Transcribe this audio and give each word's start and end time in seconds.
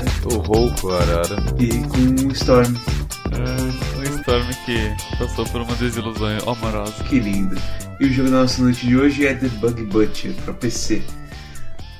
o 0.00 0.32
Arara. 0.32 0.34
O 0.34 0.38
rouco 0.38 0.90
Arara. 0.92 1.36
E 1.58 1.68
com 1.88 2.28
o 2.28 2.32
Storm. 2.32 2.74
É, 3.32 3.98
um 3.98 4.20
Storm 4.20 4.48
que 4.64 5.16
passou 5.18 5.44
por 5.46 5.60
uma 5.60 5.74
desilusão 5.76 6.28
amorosa. 6.46 7.04
Que 7.04 7.18
lindo. 7.18 7.56
E 8.00 8.06
o 8.06 8.12
jogo 8.12 8.30
da 8.30 8.42
nossa 8.42 8.62
noite 8.62 8.86
de 8.86 8.96
hoje 8.96 9.26
é 9.26 9.34
The 9.34 9.48
Bug 9.48 9.82
Butcher, 9.84 10.32
para 10.44 10.54
PC. 10.54 11.02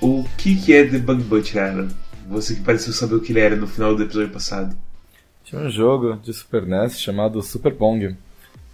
O 0.00 0.24
que, 0.38 0.56
que 0.56 0.72
é 0.72 0.86
The 0.86 0.98
Bug 0.98 1.22
Butcher, 1.24 1.62
Arara? 1.62 1.88
Você 2.28 2.54
que 2.54 2.62
pareceu 2.62 2.92
saber 2.92 3.16
o 3.16 3.20
que 3.20 3.32
ele 3.32 3.40
era 3.40 3.56
no 3.56 3.66
final 3.66 3.94
do 3.94 4.02
episódio 4.02 4.30
passado. 4.30 4.76
Tinha 5.44 5.60
um 5.60 5.70
jogo 5.70 6.16
de 6.22 6.32
Super 6.32 6.66
NES 6.66 7.00
chamado 7.00 7.42
Super 7.42 7.74
Pong. 7.74 8.16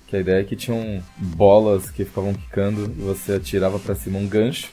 Que 0.07 0.17
a 0.17 0.21
ideia 0.21 0.41
é 0.41 0.45
que 0.45 0.55
tinham 0.55 1.03
bolas 1.17 1.91
que 1.91 2.05
ficavam 2.05 2.33
quicando 2.33 2.85
e 2.97 3.03
você 3.03 3.33
atirava 3.33 3.79
para 3.79 3.95
cima 3.95 4.19
um 4.19 4.29
gancho 4.29 4.69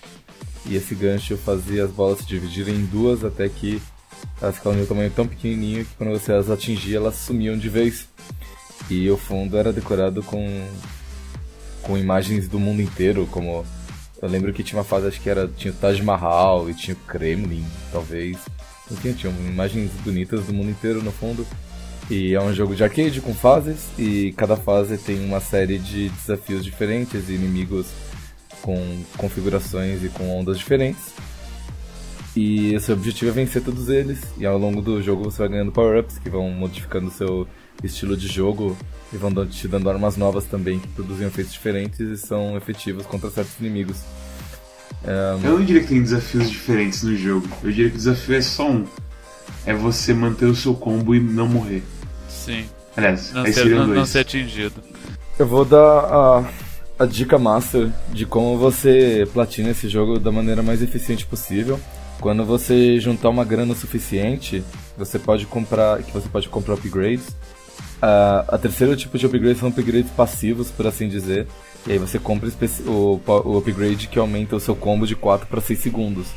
e 0.66 0.76
esse 0.76 0.96
gancho 0.96 1.36
fazia 1.38 1.86
as 1.86 1.92
bolas 1.92 2.20
se 2.20 2.26
dividirem 2.26 2.76
em 2.76 2.86
duas 2.86 3.24
até 3.24 3.50
que 3.50 3.82
elas 4.42 4.56
ficavam 4.56 4.78
de 4.78 4.84
um 4.84 4.88
tamanho 4.88 5.12
tão 5.12 5.28
pequenininho 5.28 5.86
que 5.86 5.96
quando 5.96 6.12
você 6.12 6.34
as 6.34 6.50
atingia 6.50 6.98
elas 6.98 7.16
sumiam 7.16 7.58
de 7.58 7.70
vez. 7.70 8.08
E 8.90 9.10
o 9.10 9.18
fundo 9.18 9.58
era 9.58 9.72
decorado 9.72 10.22
com 10.24 10.46
com 11.82 11.98
imagens 11.98 12.48
do 12.48 12.60
mundo 12.60 12.82
inteiro, 12.82 13.28
como 13.30 13.66
eu 14.22 14.30
lembro 14.30 14.54
que 14.54 14.64
tinha 14.64 14.78
uma 14.78 14.86
fase 14.86 15.08
acho 15.08 15.22
que 15.22 15.30
era 15.30 15.50
tinha 15.50 15.74
o 15.74 15.76
Taj 15.76 16.02
Mahal 16.02 16.70
e 16.70 16.74
tinha 16.74 16.96
o 16.96 17.08
Kremlin, 17.08 17.66
talvez. 17.92 18.38
Enfim, 18.90 19.14
tinha 19.14 19.34
imagens 19.34 19.92
bonitas 20.04 20.46
do 20.46 20.54
mundo 20.54 20.70
inteiro 20.70 21.04
no 21.04 21.12
fundo. 21.12 21.46
E 22.10 22.34
é 22.34 22.42
um 22.42 22.54
jogo 22.54 22.76
de 22.76 22.84
arcade 22.84 23.22
com 23.22 23.34
fases 23.34 23.88
e 23.98 24.34
cada 24.38 24.56
fase 24.56 24.98
tem 24.98 25.24
uma 25.26 25.40
série 25.40 25.78
de 25.78 26.10
desafios 26.10 26.64
diferentes 26.64 27.30
e 27.30 27.34
inimigos 27.34 27.88
com 28.62 28.78
configurações 29.18 30.04
e 30.04 30.10
com 30.10 30.38
ondas 30.38 30.58
diferentes. 30.58 31.14
E 32.36 32.74
esse 32.74 32.92
objetivo 32.92 33.30
é 33.30 33.34
vencer 33.34 33.62
todos 33.62 33.90
eles. 33.90 34.22
E 34.38 34.46
ao 34.46 34.58
longo 34.58 34.82
do 34.82 35.02
jogo 35.02 35.24
você 35.24 35.40
vai 35.40 35.50
ganhando 35.50 35.72
power-ups 35.72 36.18
que 36.18 36.30
vão 36.30 36.50
modificando 36.50 37.08
o 37.08 37.12
seu 37.12 37.48
estilo 37.84 38.18
de 38.18 38.28
jogo 38.28 38.78
e 39.12 39.18
vão 39.18 39.32
te 39.46 39.68
dando 39.68 39.90
armas 39.90 40.18
novas 40.18 40.46
também 40.46 40.80
que 40.80 40.88
produzem 40.90 41.28
efeitos 41.28 41.54
diferentes 41.54 42.00
e 42.00 42.18
são 42.18 42.58
efetivos 42.58 43.06
contra 43.06 43.30
certos 43.30 43.60
inimigos. 43.60 43.98
Um... 45.04 45.46
Eu 45.46 45.60
não 45.60 45.66
diria 45.66 45.82
que 45.82 45.90
tem 45.90 46.02
desafios 46.02 46.50
diferentes 46.50 47.04
no 47.04 47.16
jogo. 47.16 47.48
Eu 47.64 47.72
diria 47.72 47.90
que 47.90 47.96
o 47.96 48.00
desafio 48.00 48.36
é 48.36 48.42
só 48.42 48.70
um. 48.70 48.86
É 49.66 49.74
você 49.74 50.14
manter 50.14 50.46
o 50.46 50.56
seu 50.56 50.74
combo 50.74 51.14
e 51.14 51.20
não 51.20 51.48
morrer. 51.48 51.84
Sim. 52.28 52.66
Aliás, 52.96 53.32
não, 53.32 53.46
ser, 53.46 53.66
não, 53.70 53.88
não 53.88 54.06
ser 54.06 54.20
atingido. 54.20 54.82
Eu 55.38 55.48
vou 55.48 55.66
dar 55.66 55.80
a 55.80 56.44
a 56.98 57.06
dica 57.06 57.38
master 57.40 57.90
de 58.12 58.26
como 58.26 58.58
você 58.58 59.28
platina 59.34 59.72
esse 59.72 59.88
jogo 59.90 60.20
da 60.20 60.32
maneira 60.32 60.62
mais 60.62 60.82
eficiente 60.82 61.26
possível. 61.26 61.80
Quando 62.24 62.46
você 62.46 63.02
juntar 63.02 63.28
uma 63.28 63.44
grana 63.44 63.76
suficiente, 63.76 64.64
você 64.98 65.20
pode 65.20 65.46
comprar, 65.46 66.02
que 66.02 66.14
você 66.14 66.30
pode 66.30 66.48
comprar 66.48 66.76
upgrades. 66.76 67.28
Uh, 67.28 68.48
a 68.48 68.58
terceiro 68.58 68.96
tipo 68.96 69.18
de 69.18 69.26
upgrade 69.26 69.60
são 69.60 69.68
upgrades 69.68 70.10
passivos, 70.10 70.72
por 70.72 70.88
assim 70.88 71.10
dizer. 71.10 71.48
E 71.86 71.92
aí 71.92 71.98
você 71.98 72.18
compra 72.18 72.50
o, 72.88 73.20
o 73.28 73.58
upgrade 73.58 74.08
que 74.08 74.18
aumenta 74.18 74.56
o 74.56 74.60
seu 74.62 74.74
combo 74.74 75.06
de 75.06 75.18
4 75.18 75.48
para 75.48 75.60
6 75.60 75.78
segundos. 75.78 76.28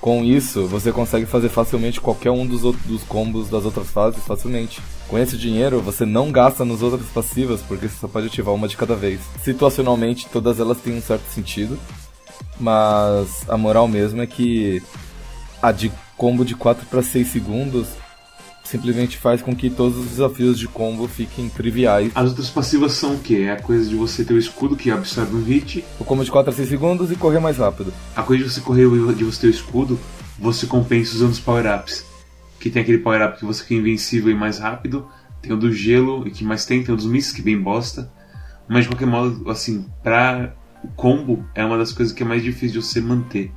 Com 0.00 0.24
isso, 0.24 0.66
você 0.66 0.90
consegue 0.90 1.26
fazer 1.26 1.48
facilmente 1.48 2.00
qualquer 2.00 2.32
um 2.32 2.44
dos, 2.44 2.62
dos 2.62 3.04
combos 3.04 3.48
das 3.48 3.64
outras 3.64 3.92
fases 3.92 4.24
facilmente. 4.24 4.82
Com 5.06 5.16
esse 5.16 5.38
dinheiro, 5.38 5.80
você 5.80 6.04
não 6.04 6.32
gasta 6.32 6.64
nos 6.64 6.82
outras 6.82 7.08
passivas, 7.10 7.60
porque 7.62 7.88
você 7.88 8.00
só 8.00 8.08
pode 8.08 8.26
ativar 8.26 8.52
uma 8.52 8.66
de 8.66 8.76
cada 8.76 8.96
vez. 8.96 9.20
Situacionalmente, 9.44 10.26
todas 10.32 10.58
elas 10.58 10.78
têm 10.78 10.96
um 10.96 11.00
certo 11.00 11.30
sentido, 11.32 11.78
mas 12.58 13.44
a 13.48 13.56
moral 13.56 13.86
mesmo 13.86 14.20
é 14.20 14.26
que 14.26 14.82
a 15.62 15.72
de 15.72 15.92
combo 16.16 16.44
de 16.44 16.54
4 16.54 16.86
para 16.86 17.02
6 17.02 17.28
segundos 17.28 17.88
simplesmente 18.68 19.16
faz 19.16 19.40
com 19.40 19.56
que 19.56 19.70
todos 19.70 19.96
os 19.96 20.06
desafios 20.06 20.58
de 20.58 20.68
combo 20.68 21.08
fiquem 21.08 21.48
triviais. 21.48 22.12
As 22.14 22.28
outras 22.28 22.50
passivas 22.50 22.92
são 22.92 23.14
o 23.14 23.18
quê? 23.18 23.46
É 23.46 23.52
a 23.52 23.62
coisa 23.62 23.88
de 23.88 23.96
você 23.96 24.24
ter 24.24 24.34
o 24.34 24.38
escudo 24.38 24.76
que 24.76 24.90
absorve 24.90 25.34
um 25.34 25.42
hit. 25.42 25.84
O 25.98 26.04
combo 26.04 26.22
de 26.22 26.30
4 26.30 26.50
a 26.50 26.54
6 26.54 26.68
segundos 26.68 27.10
e 27.10 27.16
correr 27.16 27.40
mais 27.40 27.56
rápido. 27.56 27.92
A 28.14 28.22
coisa 28.22 28.44
de 28.44 28.50
você 28.50 28.60
correr 28.60 28.84
de 29.14 29.24
você 29.24 29.40
ter 29.40 29.46
o 29.46 29.50
escudo, 29.50 29.98
você 30.38 30.66
compensa 30.66 31.14
usando 31.14 31.32
os 31.32 31.40
power-ups. 31.40 32.04
Que 32.60 32.68
tem 32.68 32.82
aquele 32.82 32.98
power-up 32.98 33.38
que 33.38 33.44
você 33.44 33.62
fica 33.62 33.74
invencível 33.74 34.30
e 34.30 34.34
mais 34.34 34.58
rápido. 34.58 35.08
Tem 35.40 35.52
o 35.52 35.56
do 35.56 35.72
gelo, 35.72 36.26
e 36.26 36.30
que 36.30 36.44
mais 36.44 36.66
tem, 36.66 36.82
tem 36.82 36.92
o 36.92 36.96
dos 36.96 37.06
mísseis, 37.06 37.34
que 37.34 37.40
é 37.40 37.44
bem 37.44 37.58
bosta. 37.58 38.12
Mas 38.68 38.82
de 38.82 38.90
qualquer 38.90 39.06
modo, 39.06 39.48
assim, 39.50 39.86
pra 40.02 40.52
o 40.82 40.88
combo 40.88 41.44
é 41.54 41.64
uma 41.64 41.78
das 41.78 41.92
coisas 41.92 42.14
que 42.14 42.22
é 42.22 42.26
mais 42.26 42.42
difícil 42.42 42.80
de 42.80 42.86
você 42.86 43.00
manter 43.00 43.52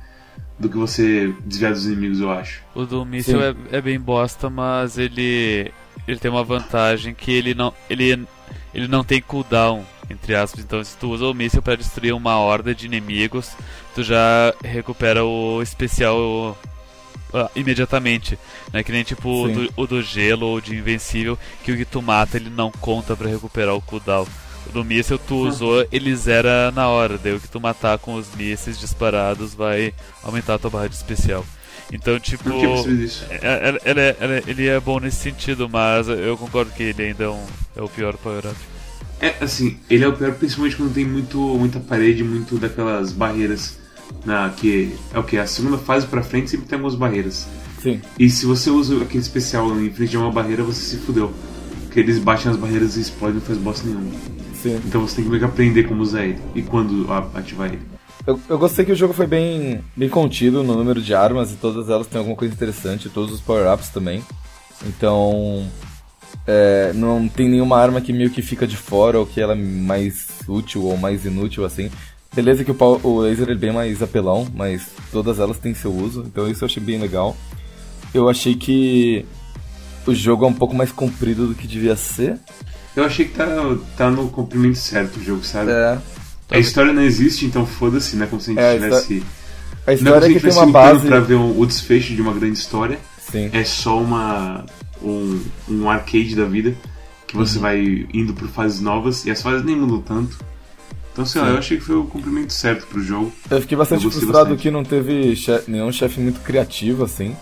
do 0.58 0.68
que 0.68 0.76
você 0.76 1.34
desviar 1.44 1.72
dos 1.72 1.86
inimigos, 1.86 2.20
eu 2.20 2.30
acho. 2.30 2.62
O 2.74 2.84
do 2.84 3.04
míssil 3.04 3.42
é, 3.42 3.54
é, 3.72 3.80
bem 3.80 3.98
bosta, 3.98 4.48
mas 4.48 4.98
ele 4.98 5.72
ele 6.06 6.18
tem 6.18 6.30
uma 6.30 6.44
vantagem 6.44 7.14
que 7.14 7.30
ele 7.30 7.54
não 7.54 7.72
ele 7.90 8.26
ele 8.74 8.88
não 8.88 9.04
tem 9.04 9.20
cooldown, 9.20 9.84
entre 10.08 10.34
aspas. 10.34 10.64
Então, 10.64 10.82
se 10.82 10.96
tu 10.96 11.10
usa 11.10 11.26
o 11.26 11.34
míssil 11.34 11.62
para 11.62 11.76
destruir 11.76 12.14
uma 12.14 12.38
horda 12.38 12.74
de 12.74 12.86
inimigos, 12.86 13.52
tu 13.94 14.02
já 14.02 14.54
recupera 14.64 15.24
o 15.24 15.60
especial 15.62 16.56
uh, 17.32 17.50
imediatamente. 17.54 18.38
Não 18.72 18.80
é 18.80 18.82
que 18.84 18.92
nem 18.92 19.04
tipo 19.04 19.44
o 19.44 19.48
do, 19.48 19.72
o 19.76 19.86
do, 19.86 20.02
gelo 20.02 20.46
ou 20.46 20.60
de 20.60 20.76
invencível, 20.76 21.38
que 21.64 21.72
o 21.72 21.76
que 21.76 21.84
tu 21.84 22.00
mata 22.00 22.36
ele 22.36 22.50
não 22.50 22.70
conta 22.70 23.16
para 23.16 23.28
recuperar 23.28 23.74
o 23.74 23.82
cooldown. 23.82 24.26
Do 24.72 24.84
míssil 24.84 25.18
tu 25.18 25.46
usou, 25.46 25.86
ele 25.92 26.14
zera 26.14 26.70
na 26.70 26.88
hora. 26.88 27.18
Daí 27.18 27.34
o 27.34 27.40
que 27.40 27.48
tu 27.48 27.60
matar 27.60 27.98
com 27.98 28.14
os 28.14 28.26
mísseis 28.34 28.78
disparados 28.78 29.54
vai 29.54 29.92
aumentar 30.22 30.54
a 30.54 30.58
tua 30.58 30.70
barra 30.70 30.88
de 30.88 30.94
especial. 30.94 31.44
Então, 31.92 32.18
tipo. 32.18 32.48
É, 33.30 33.36
é, 33.42 33.80
ele, 33.84 34.00
é, 34.00 34.16
ele, 34.20 34.44
ele 34.46 34.68
é 34.68 34.80
bom 34.80 34.98
nesse 34.98 35.18
sentido, 35.18 35.68
mas 35.68 36.08
eu 36.08 36.36
concordo 36.38 36.70
que 36.70 36.82
ele 36.82 37.02
ainda 37.02 37.24
é, 37.24 37.28
um, 37.28 37.44
é 37.76 37.82
o 37.82 37.88
pior 37.88 38.16
power-up. 38.16 38.56
É, 39.20 39.36
assim, 39.40 39.76
ele 39.88 40.04
é 40.04 40.08
o 40.08 40.12
pior 40.12 40.32
principalmente 40.34 40.76
quando 40.76 40.92
tem 40.92 41.04
muito, 41.04 41.38
muita 41.38 41.78
parede, 41.78 42.24
muito 42.24 42.56
daquelas 42.56 43.12
barreiras. 43.12 43.78
Na, 44.24 44.50
que 44.50 44.92
é 45.12 45.18
o 45.18 45.22
que? 45.22 45.38
A 45.38 45.46
segunda 45.46 45.78
fase 45.78 46.06
pra 46.06 46.22
frente 46.22 46.50
sempre 46.50 46.66
tem 46.66 46.76
algumas 46.76 46.96
barreiras. 46.96 47.46
Sim. 47.82 48.00
E 48.18 48.30
se 48.30 48.46
você 48.46 48.70
usa 48.70 49.02
aquele 49.02 49.22
especial 49.22 49.70
em 49.80 49.90
frente 49.90 50.10
de 50.10 50.16
uma 50.16 50.30
barreira, 50.30 50.62
você 50.62 50.80
se 50.80 50.96
fudeu. 50.98 51.32
Porque 51.92 52.00
eles 52.00 52.18
baixam 52.18 52.50
as 52.50 52.56
barreiras 52.56 52.96
e 52.96 53.02
explodem 53.02 53.36
e 53.36 53.38
não 53.38 53.46
faz 53.46 53.58
bosta 53.58 53.86
nenhuma. 53.86 54.10
Sim. 54.54 54.80
Então 54.86 55.02
você 55.02 55.16
tem 55.16 55.24
que 55.24 55.30
meio 55.30 55.40
que 55.42 55.44
aprender 55.44 55.82
como 55.82 56.00
usar 56.00 56.24
ele 56.24 56.38
e 56.54 56.62
quando 56.62 57.06
ativar 57.34 57.68
ele. 57.68 57.82
Eu, 58.26 58.40
eu, 58.48 58.58
gostei 58.58 58.82
que 58.82 58.92
o 58.92 58.96
jogo 58.96 59.12
foi 59.12 59.26
bem, 59.26 59.84
bem 59.94 60.08
contido 60.08 60.62
no 60.62 60.74
número 60.74 61.02
de 61.02 61.14
armas 61.14 61.52
e 61.52 61.56
todas 61.56 61.90
elas 61.90 62.06
têm 62.06 62.18
alguma 62.18 62.34
coisa 62.34 62.54
interessante, 62.54 63.10
todos 63.10 63.34
os 63.34 63.42
power-ups 63.42 63.90
também. 63.90 64.24
Então, 64.86 65.68
é, 66.46 66.92
não 66.94 67.28
tem 67.28 67.46
nenhuma 67.46 67.76
arma 67.76 68.00
que 68.00 68.10
meio 68.10 68.30
que 68.30 68.40
fica 68.40 68.66
de 68.66 68.76
fora 68.78 69.18
ou 69.18 69.26
que 69.26 69.38
ela 69.38 69.52
é 69.52 69.56
mais 69.56 70.28
útil 70.48 70.84
ou 70.84 70.96
mais 70.96 71.26
inútil 71.26 71.62
assim. 71.62 71.90
Beleza 72.34 72.64
que 72.64 72.70
o, 72.70 73.00
o 73.02 73.20
laser 73.20 73.50
é 73.50 73.54
bem 73.54 73.70
mais 73.70 74.02
apelão, 74.02 74.48
mas 74.54 74.92
todas 75.10 75.38
elas 75.38 75.58
têm 75.58 75.74
seu 75.74 75.92
uso, 75.92 76.24
então 76.26 76.48
isso 76.48 76.64
eu 76.64 76.66
achei 76.66 76.82
bem 76.82 76.98
legal. 76.98 77.36
Eu 78.14 78.30
achei 78.30 78.54
que 78.54 79.26
o 80.06 80.14
jogo 80.14 80.44
é 80.44 80.48
um 80.48 80.54
pouco 80.54 80.74
mais 80.74 80.90
comprido 80.92 81.46
do 81.46 81.54
que 81.54 81.66
devia 81.66 81.96
ser. 81.96 82.38
Eu 82.94 83.04
achei 83.04 83.26
que 83.26 83.34
tá, 83.34 83.46
tá 83.96 84.10
no 84.10 84.28
comprimento 84.28 84.78
certo 84.78 85.18
o 85.18 85.22
jogo, 85.22 85.44
sabe? 85.44 85.70
É. 85.70 85.98
A 86.50 86.58
história 86.58 86.92
não 86.92 87.02
existe, 87.02 87.46
então 87.46 87.64
foda-se, 87.64 88.16
né? 88.16 88.26
Como 88.26 88.40
se 88.40 88.50
a 88.50 88.54
gente 88.54 88.62
é, 88.62 88.74
tivesse. 88.74 89.22
A 89.86 89.92
história 89.94 90.26
é 90.26 90.32
que 90.32 90.40
tem 90.40 90.52
uma 90.52 90.66
base. 90.66 91.06
pra 91.06 91.20
ver 91.20 91.34
um, 91.34 91.58
o 91.58 91.66
desfecho 91.66 92.14
de 92.14 92.20
uma 92.20 92.32
grande 92.34 92.58
história. 92.58 92.98
Sim. 93.30 93.48
É 93.52 93.64
só 93.64 93.98
uma. 93.98 94.66
Um, 95.02 95.42
um 95.68 95.90
arcade 95.90 96.36
da 96.36 96.44
vida. 96.44 96.74
Que 97.26 97.36
você 97.36 97.56
uhum. 97.56 97.62
vai 97.62 98.06
indo 98.12 98.34
por 98.34 98.48
fases 98.48 98.80
novas. 98.80 99.24
E 99.24 99.30
as 99.30 99.40
fases 99.40 99.64
nem 99.64 99.74
mudam 99.74 100.02
tanto. 100.02 100.38
Então, 101.12 101.24
sei 101.24 101.40
Sim. 101.40 101.46
lá, 101.46 101.52
eu 101.54 101.58
achei 101.58 101.76
que 101.78 101.84
foi 101.84 101.96
o 101.96 102.04
comprimento 102.04 102.52
certo 102.52 102.86
pro 102.86 103.02
jogo. 103.02 103.32
Eu 103.50 103.60
fiquei 103.60 103.76
bastante 103.76 104.04
eu 104.04 104.10
frustrado 104.10 104.50
bastante. 104.50 104.62
que 104.62 104.70
não 104.70 104.84
teve 104.84 105.34
chef, 105.36 105.70
nenhum 105.70 105.90
chefe 105.90 106.20
muito 106.20 106.40
criativo, 106.40 107.04
assim. 107.04 107.34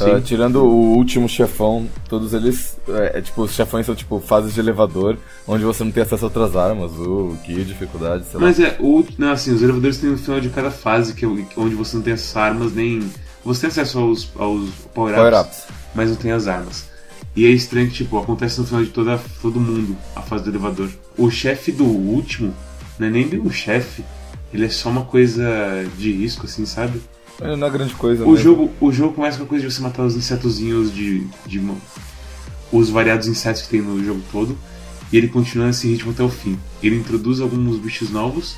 Uh, 0.00 0.20
tirando 0.20 0.64
o 0.64 0.96
último 0.96 1.28
chefão, 1.28 1.88
todos 2.08 2.32
eles. 2.32 2.76
É, 2.88 3.18
é, 3.18 3.20
tipo, 3.20 3.42
os 3.42 3.52
chefões 3.52 3.86
são 3.86 3.94
tipo 3.94 4.20
fases 4.20 4.54
de 4.54 4.60
elevador, 4.60 5.16
onde 5.46 5.64
você 5.64 5.84
não 5.84 5.92
tem 5.92 6.02
acesso 6.02 6.24
a 6.24 6.28
outras 6.28 6.56
armas, 6.56 6.92
o 6.92 7.36
que 7.44 7.62
dificuldade, 7.64 8.24
sei 8.26 8.40
Mas 8.40 8.58
lá. 8.58 8.68
é, 8.68 8.76
o, 8.80 9.04
não, 9.18 9.30
assim, 9.32 9.52
os 9.52 9.62
elevadores 9.62 9.98
têm 9.98 10.10
no 10.10 10.18
final 10.18 10.40
de 10.40 10.48
cada 10.48 10.70
fase, 10.70 11.14
que, 11.14 11.24
é 11.24 11.28
onde 11.28 11.74
você 11.74 11.96
não 11.96 12.02
tem 12.02 12.14
essas 12.14 12.36
armas, 12.36 12.72
nem. 12.72 13.00
Você 13.44 13.62
tem 13.62 13.70
acesso 13.70 13.98
aos, 13.98 14.30
aos 14.36 14.70
power-ups, 14.94 15.24
power 15.24 15.46
mas 15.94 16.10
não 16.10 16.16
tem 16.16 16.32
as 16.32 16.46
armas. 16.46 16.90
E 17.34 17.46
é 17.46 17.48
estranho 17.48 17.88
que, 17.88 17.94
tipo, 17.94 18.18
acontece 18.18 18.60
no 18.60 18.66
final 18.66 18.82
de 18.82 18.90
toda, 18.90 19.20
todo 19.40 19.58
mundo 19.58 19.96
a 20.14 20.20
fase 20.20 20.44
do 20.44 20.50
elevador. 20.50 20.88
O 21.16 21.30
chefe 21.30 21.72
do 21.72 21.84
último 21.84 22.54
não 22.98 23.08
é 23.08 23.10
nem 23.10 23.26
bem 23.26 23.40
um 23.40 23.50
chefe, 23.50 24.04
ele 24.52 24.66
é 24.66 24.68
só 24.68 24.90
uma 24.90 25.04
coisa 25.04 25.44
de 25.96 26.12
risco, 26.12 26.46
assim, 26.46 26.66
sabe? 26.66 27.00
É, 27.40 27.56
não 27.56 27.66
é 27.66 27.70
grande 27.70 27.94
coisa. 27.94 28.26
O 28.26 28.36
jogo, 28.36 28.70
o 28.80 28.92
jogo 28.92 29.14
começa 29.14 29.38
com 29.38 29.44
a 29.44 29.46
coisa 29.46 29.66
de 29.66 29.72
você 29.72 29.80
matar 29.80 30.04
os 30.04 30.16
insetozinhos 30.16 30.94
de, 30.94 31.26
de. 31.46 31.60
os 32.70 32.90
variados 32.90 33.26
insetos 33.26 33.62
que 33.62 33.68
tem 33.68 33.82
no 33.82 34.02
jogo 34.04 34.20
todo. 34.30 34.56
E 35.12 35.16
ele 35.16 35.28
continua 35.28 35.66
nesse 35.66 35.86
ritmo 35.88 36.12
até 36.12 36.22
o 36.22 36.28
fim. 36.28 36.58
Ele 36.82 36.96
introduz 36.96 37.40
alguns 37.40 37.78
bichos 37.78 38.10
novos, 38.10 38.56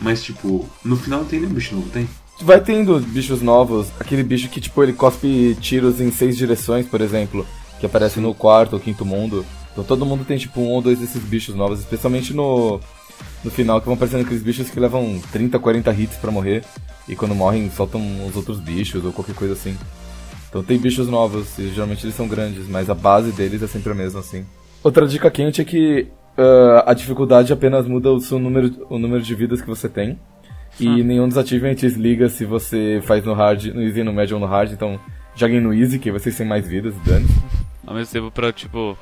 mas 0.00 0.22
tipo, 0.22 0.68
no 0.84 0.96
final 0.96 1.20
não 1.20 1.26
tem 1.26 1.38
nenhum 1.40 1.52
bicho 1.52 1.74
novo, 1.74 1.88
tem? 1.90 2.08
vai 2.42 2.60
tendo 2.60 2.98
bichos 3.00 3.40
novos. 3.40 3.88
Aquele 3.98 4.22
bicho 4.22 4.48
que, 4.48 4.60
tipo, 4.60 4.82
ele 4.82 4.92
cospe 4.92 5.56
tiros 5.60 6.00
em 6.00 6.10
seis 6.10 6.36
direções, 6.36 6.86
por 6.86 7.00
exemplo. 7.00 7.46
Que 7.80 7.86
aparece 7.86 8.16
Sim. 8.16 8.22
no 8.22 8.34
quarto 8.34 8.74
ou 8.74 8.80
quinto 8.80 9.04
mundo. 9.04 9.44
Então 9.72 9.82
todo 9.82 10.04
mundo 10.04 10.24
tem, 10.24 10.36
tipo, 10.38 10.60
um 10.60 10.70
ou 10.70 10.82
dois 10.82 10.98
desses 10.98 11.22
bichos 11.22 11.54
novos. 11.54 11.80
Especialmente 11.80 12.34
no, 12.34 12.80
no 13.42 13.50
final, 13.50 13.80
que 13.80 13.86
vão 13.86 13.94
aparecendo 13.94 14.22
aqueles 14.22 14.42
bichos 14.42 14.68
que 14.68 14.78
levam 14.78 15.20
30, 15.32 15.58
40 15.58 15.92
hits 15.92 16.16
para 16.16 16.30
morrer. 16.30 16.64
E 17.08 17.16
quando 17.16 17.34
morrem, 17.34 17.70
soltam 17.70 18.00
os 18.26 18.36
outros 18.36 18.60
bichos 18.60 19.04
ou 19.04 19.12
qualquer 19.12 19.34
coisa 19.34 19.54
assim. 19.54 19.76
Então 20.48 20.62
tem 20.62 20.78
bichos 20.78 21.08
novos, 21.08 21.58
e 21.58 21.68
geralmente 21.68 22.04
eles 22.04 22.14
são 22.14 22.28
grandes, 22.28 22.68
mas 22.68 22.90
a 22.90 22.94
base 22.94 23.32
deles 23.32 23.62
é 23.62 23.66
sempre 23.66 23.92
a 23.92 23.94
mesma, 23.94 24.20
assim. 24.20 24.44
Outra 24.84 25.06
dica 25.06 25.30
quente 25.30 25.60
é 25.60 25.64
que 25.64 26.08
uh, 26.36 26.82
a 26.84 26.92
dificuldade 26.92 27.52
apenas 27.52 27.86
muda 27.86 28.10
o 28.10 28.20
seu 28.20 28.38
número, 28.38 28.86
o 28.90 28.98
número 28.98 29.22
de 29.22 29.34
vidas 29.34 29.60
que 29.60 29.66
você 29.66 29.88
tem. 29.88 30.18
E 30.80 30.86
ah. 30.86 31.04
nenhum 31.04 31.28
dos 31.28 31.38
achievements 31.38 31.94
liga 31.94 32.28
se 32.28 32.44
você 32.44 33.00
faz 33.04 33.24
no 33.24 33.34
hard, 33.34 33.66
no 33.66 33.82
easy, 33.82 34.02
no 34.02 34.12
médio 34.12 34.36
ou 34.36 34.40
no 34.40 34.46
hard, 34.46 34.72
então 34.72 34.98
joguem 35.34 35.60
no 35.60 35.72
easy, 35.72 35.98
que 35.98 36.10
vocês 36.10 36.36
têm 36.36 36.46
mais 36.46 36.66
vidas, 36.66 36.94
dane. 37.04 37.26
Ao 37.86 37.94
mesmo 37.94 38.12
tempo 38.12 38.30
pra, 38.30 38.52
tipo, 38.52 38.96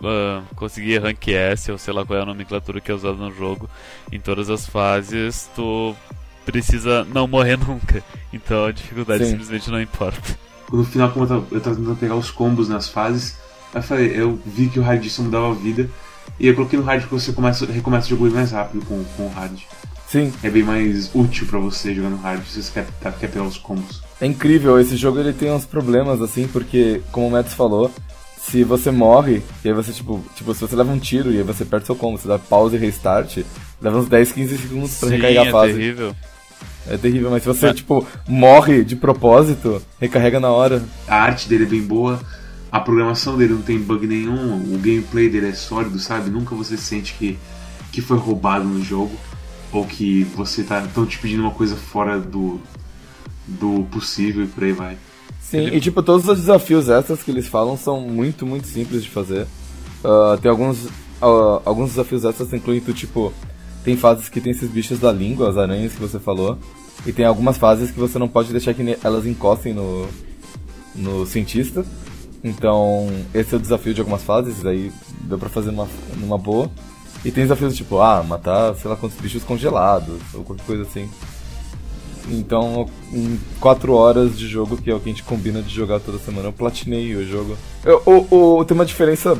uh, 0.00 0.42
conseguir 0.54 0.98
rank 0.98 1.28
S, 1.28 1.70
ou 1.70 1.78
sei 1.78 1.92
lá 1.92 2.04
qual 2.04 2.18
é 2.18 2.22
a 2.22 2.26
nomenclatura 2.26 2.80
que 2.80 2.90
é 2.90 2.94
usada 2.94 3.16
no 3.16 3.32
jogo, 3.32 3.68
em 4.12 4.20
todas 4.20 4.50
as 4.50 4.66
fases, 4.66 5.50
tu 5.54 5.94
precisa 6.50 7.04
não 7.04 7.26
morrer 7.26 7.56
nunca. 7.60 8.02
Então 8.32 8.64
a 8.64 8.72
dificuldade 8.72 9.24
Sim. 9.24 9.32
simplesmente 9.32 9.70
não 9.70 9.80
importa. 9.80 10.38
No 10.72 10.84
final, 10.84 11.10
como 11.10 11.24
eu 11.24 11.28
tava, 11.28 11.46
eu 11.50 11.60
tava 11.60 11.76
tentando 11.76 11.96
pegar 11.96 12.16
os 12.16 12.30
combos 12.30 12.68
nas 12.68 12.88
fases, 12.88 13.36
eu 13.74 13.82
falei, 13.82 14.12
eu 14.14 14.38
vi 14.44 14.68
que 14.68 14.78
o 14.78 14.82
hard 14.82 15.04
só 15.08 15.22
mudava 15.22 15.50
a 15.50 15.54
vida, 15.54 15.88
e 16.38 16.46
eu 16.46 16.54
coloquei 16.54 16.78
no 16.78 16.84
hard 16.84 17.04
que 17.04 17.10
você 17.10 17.32
começa, 17.32 17.64
recomeça 17.66 18.06
o 18.06 18.10
jogo 18.10 18.24
bem 18.24 18.34
mais 18.34 18.52
rápido 18.52 18.84
com, 18.84 19.02
com 19.16 19.26
o 19.26 19.30
hard. 19.30 19.58
Sim. 20.06 20.32
É 20.42 20.50
bem 20.50 20.62
mais 20.62 21.10
útil 21.14 21.46
para 21.46 21.58
você 21.58 21.94
jogar 21.94 22.10
no 22.10 22.16
hard 22.16 22.44
se 22.44 22.62
você 22.62 22.72
quer, 22.72 22.86
tá, 23.00 23.12
quer 23.12 23.28
pegar 23.28 23.44
os 23.44 23.58
combos. 23.58 24.02
É 24.20 24.26
incrível, 24.26 24.78
esse 24.78 24.96
jogo 24.96 25.18
ele 25.20 25.32
tem 25.32 25.50
uns 25.50 25.64
problemas 25.64 26.20
assim, 26.20 26.46
porque, 26.48 27.00
como 27.12 27.28
o 27.28 27.30
Matos 27.30 27.54
falou, 27.54 27.90
se 28.38 28.64
você 28.64 28.90
morre, 28.90 29.42
e 29.64 29.68
aí 29.68 29.74
você, 29.74 29.92
tipo, 29.92 30.24
tipo, 30.34 30.54
se 30.54 30.60
você 30.60 30.74
leva 30.74 30.90
um 30.90 30.98
tiro 30.98 31.30
e 31.32 31.38
aí 31.38 31.42
você 31.42 31.64
perde 31.64 31.86
seu 31.86 31.94
combo, 31.94 32.18
você 32.18 32.26
dá 32.26 32.38
pause 32.38 32.76
e 32.76 32.78
restart, 32.78 33.38
leva 33.80 33.98
uns 33.98 34.08
10, 34.08 34.32
15 34.32 34.58
segundos 34.58 34.94
pra 34.98 35.08
Sim, 35.08 35.14
recarregar 35.16 35.48
a 35.48 35.50
fase. 35.50 35.72
É 35.72 35.74
terrível. 35.74 36.16
É 36.90 36.96
terrível, 36.96 37.30
mas 37.30 37.42
se 37.42 37.48
você, 37.48 37.66
é. 37.66 37.74
tipo, 37.74 38.06
morre 38.26 38.82
de 38.82 38.96
propósito, 38.96 39.82
recarrega 40.00 40.40
na 40.40 40.50
hora. 40.50 40.82
A 41.06 41.16
arte 41.16 41.48
dele 41.48 41.64
é 41.64 41.68
bem 41.68 41.82
boa, 41.82 42.20
a 42.70 42.80
programação 42.80 43.36
dele 43.36 43.54
não 43.54 43.62
tem 43.62 43.78
bug 43.78 44.06
nenhum, 44.06 44.56
o 44.74 44.78
gameplay 44.78 45.28
dele 45.28 45.48
é 45.48 45.52
sólido, 45.52 45.98
sabe? 45.98 46.30
Nunca 46.30 46.54
você 46.54 46.76
sente 46.76 47.14
que, 47.14 47.38
que 47.92 48.00
foi 48.00 48.16
roubado 48.16 48.64
no 48.64 48.82
jogo, 48.82 49.12
ou 49.72 49.84
que 49.84 50.24
você 50.34 50.62
tá 50.62 50.86
tão 50.94 51.04
te 51.04 51.18
pedindo 51.18 51.42
uma 51.42 51.50
coisa 51.50 51.76
fora 51.76 52.18
do, 52.18 52.60
do 53.46 53.84
possível 53.90 54.44
e 54.44 54.46
por 54.46 54.64
aí 54.64 54.72
vai. 54.72 54.98
Sim, 55.40 55.58
Ele... 55.58 55.76
e 55.76 55.80
tipo, 55.80 56.02
todos 56.02 56.28
os 56.28 56.38
desafios 56.38 56.88
extras 56.88 57.22
que 57.22 57.30
eles 57.30 57.48
falam 57.48 57.76
são 57.76 58.00
muito, 58.00 58.46
muito 58.46 58.66
simples 58.66 59.02
de 59.02 59.10
fazer. 59.10 59.46
Uh, 60.04 60.38
tem 60.40 60.50
alguns, 60.50 60.84
uh, 60.84 61.62
alguns 61.64 61.90
desafios 61.90 62.24
extras 62.24 62.52
incluem 62.52 62.80
tu, 62.80 62.92
tipo, 62.92 63.32
tem 63.82 63.96
fases 63.96 64.28
que 64.28 64.40
tem 64.40 64.52
esses 64.52 64.70
bichos 64.70 64.98
da 64.98 65.10
língua, 65.10 65.48
as 65.48 65.56
aranhas 65.56 65.94
que 65.94 66.00
você 66.00 66.18
falou. 66.18 66.58
E 67.06 67.12
tem 67.12 67.24
algumas 67.24 67.56
fases 67.56 67.90
que 67.90 67.98
você 67.98 68.18
não 68.18 68.28
pode 68.28 68.52
deixar 68.52 68.74
que 68.74 68.98
elas 69.02 69.26
encostem 69.26 69.72
no, 69.72 70.08
no 70.94 71.26
cientista. 71.26 71.84
Então, 72.42 73.08
esse 73.34 73.54
é 73.54 73.56
o 73.56 73.60
desafio 73.60 73.94
de 73.94 74.00
algumas 74.00 74.22
fases, 74.22 74.64
aí 74.64 74.92
deu 75.22 75.38
pra 75.38 75.48
fazer 75.48 75.70
numa, 75.70 75.88
numa 76.16 76.38
boa. 76.38 76.70
E 77.24 77.30
tem 77.30 77.44
desafios 77.44 77.76
tipo, 77.76 77.98
ah, 77.98 78.22
matar 78.22 78.74
sei 78.76 78.88
lá 78.88 78.96
quantos 78.96 79.18
bichos 79.18 79.42
congelados, 79.42 80.20
ou 80.34 80.44
qualquer 80.44 80.64
coisa 80.64 80.82
assim. 80.82 81.08
Então, 82.30 82.88
em 83.12 83.40
4 83.58 83.92
horas 83.92 84.38
de 84.38 84.46
jogo, 84.46 84.76
que 84.76 84.90
é 84.90 84.94
o 84.94 85.00
que 85.00 85.08
a 85.08 85.12
gente 85.12 85.24
combina 85.24 85.62
de 85.62 85.74
jogar 85.74 85.98
toda 85.98 86.18
semana, 86.18 86.48
eu 86.48 86.52
platinei 86.52 87.14
o 87.16 87.26
jogo. 87.26 87.56
Eu, 87.84 88.02
o, 88.04 88.58
o, 88.58 88.64
tem 88.64 88.74
uma 88.74 88.84
diferença 88.84 89.36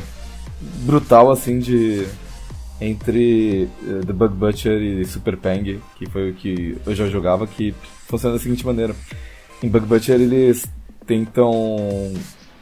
brutal, 0.60 1.30
assim, 1.30 1.58
de 1.58 2.06
entre 2.80 3.68
uh, 3.82 4.06
The 4.06 4.12
Bug 4.12 4.34
Butcher 4.34 4.80
e 4.80 5.04
Super 5.04 5.36
Pang, 5.36 5.80
que 5.96 6.06
foi 6.06 6.30
o 6.30 6.34
que 6.34 6.76
eu 6.86 6.94
já 6.94 7.06
jogava, 7.06 7.46
que 7.46 7.74
funciona 8.06 8.36
da 8.36 8.42
seguinte 8.42 8.64
maneira. 8.64 8.94
Em 9.62 9.68
Bug 9.68 9.86
Butcher 9.86 10.20
eles 10.20 10.66
tentam 11.06 12.12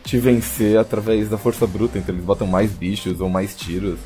te 0.05 0.19
vencer 0.19 0.79
através 0.79 1.29
da 1.29 1.37
força 1.37 1.67
bruta, 1.67 1.99
então 1.99 2.15
eles 2.15 2.25
botam 2.25 2.47
mais 2.47 2.71
bichos 2.73 3.21
ou 3.21 3.29
mais 3.29 3.55
tiros 3.57 3.99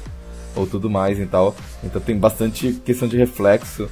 ou 0.56 0.66
tudo 0.66 0.90
mais 0.90 1.18
e 1.18 1.26
tal. 1.26 1.54
Então 1.84 2.00
tem 2.00 2.16
bastante 2.16 2.72
questão 2.84 3.06
de 3.06 3.16
reflexo 3.16 3.88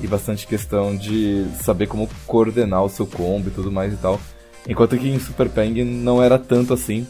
e 0.00 0.06
bastante 0.06 0.46
questão 0.46 0.96
de 0.96 1.46
saber 1.62 1.86
como 1.86 2.08
coordenar 2.26 2.82
o 2.82 2.88
seu 2.88 3.06
combo 3.06 3.48
e 3.48 3.52
tudo 3.52 3.70
mais 3.70 3.92
e 3.92 3.96
tal. 3.96 4.20
Enquanto 4.66 4.96
que 4.98 5.08
em 5.08 5.20
Super 5.20 5.48
Pang 5.48 5.84
não 5.84 6.22
era 6.22 6.38
tanto 6.38 6.74
assim. 6.74 7.06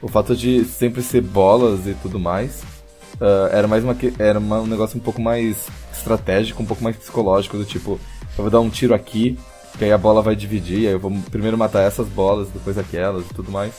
O 0.00 0.08
fato 0.08 0.34
de 0.34 0.64
sempre 0.64 1.00
ser 1.00 1.20
bolas 1.20 1.86
e 1.86 1.94
tudo 1.94 2.18
mais 2.18 2.62
uh, 3.20 3.48
era 3.50 3.66
mais 3.66 3.84
uma, 3.84 3.96
era 4.18 4.38
uma, 4.38 4.60
um 4.60 4.66
negócio 4.66 4.96
um 4.96 5.02
pouco 5.02 5.20
mais 5.20 5.66
estratégico, 5.92 6.62
um 6.62 6.66
pouco 6.66 6.82
mais 6.82 6.96
psicológico, 6.96 7.56
do 7.56 7.64
tipo, 7.64 8.00
eu 8.36 8.42
vou 8.42 8.50
dar 8.50 8.60
um 8.60 8.70
tiro 8.70 8.94
aqui, 8.94 9.38
que 9.78 9.84
aí 9.84 9.92
a 9.92 9.98
bola 9.98 10.22
vai 10.22 10.36
dividir, 10.36 10.86
aí 10.86 10.92
eu 10.92 11.00
vou 11.00 11.12
primeiro 11.30 11.56
matar 11.56 11.82
essas 11.82 12.08
bolas, 12.08 12.48
depois 12.48 12.76
aquelas 12.78 13.24
e 13.24 13.34
tudo 13.34 13.50
mais. 13.50 13.72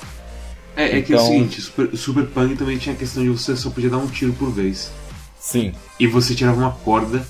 É, 0.76 0.86
é 0.86 1.00
então... 1.00 1.04
que 1.04 1.14
é 1.14 1.16
o 1.16 1.20
então- 1.20 1.28
seguinte, 1.28 1.62
Super, 1.62 1.98
Super 1.98 2.26
Punk 2.28 2.56
também 2.56 2.78
tinha 2.78 2.96
a 2.96 2.98
questão 2.98 3.24
de 3.24 3.30
você 3.30 3.56
só 3.56 3.70
podia 3.70 3.90
dar 3.90 3.98
um 3.98 4.08
tiro 4.08 4.34
por 4.34 4.52
vez. 4.52 4.92
Sim. 5.40 5.74
E 6.00 6.08
você 6.08 6.34
tirava 6.34 6.58
uma 6.58 6.72
corda 6.72 7.26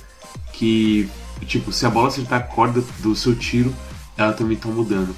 que, 0.54 1.10
tipo, 1.46 1.72
se 1.72 1.86
a 1.86 1.90
bola 1.90 2.08
acertar 2.10 2.40
a 2.40 2.44
corda 2.44 2.84
do 3.00 3.16
seu 3.16 3.36
tiro, 3.36 3.74
ela 4.16 4.34
também 4.34 4.56
tá 4.56 4.70
mudando. 4.70 5.16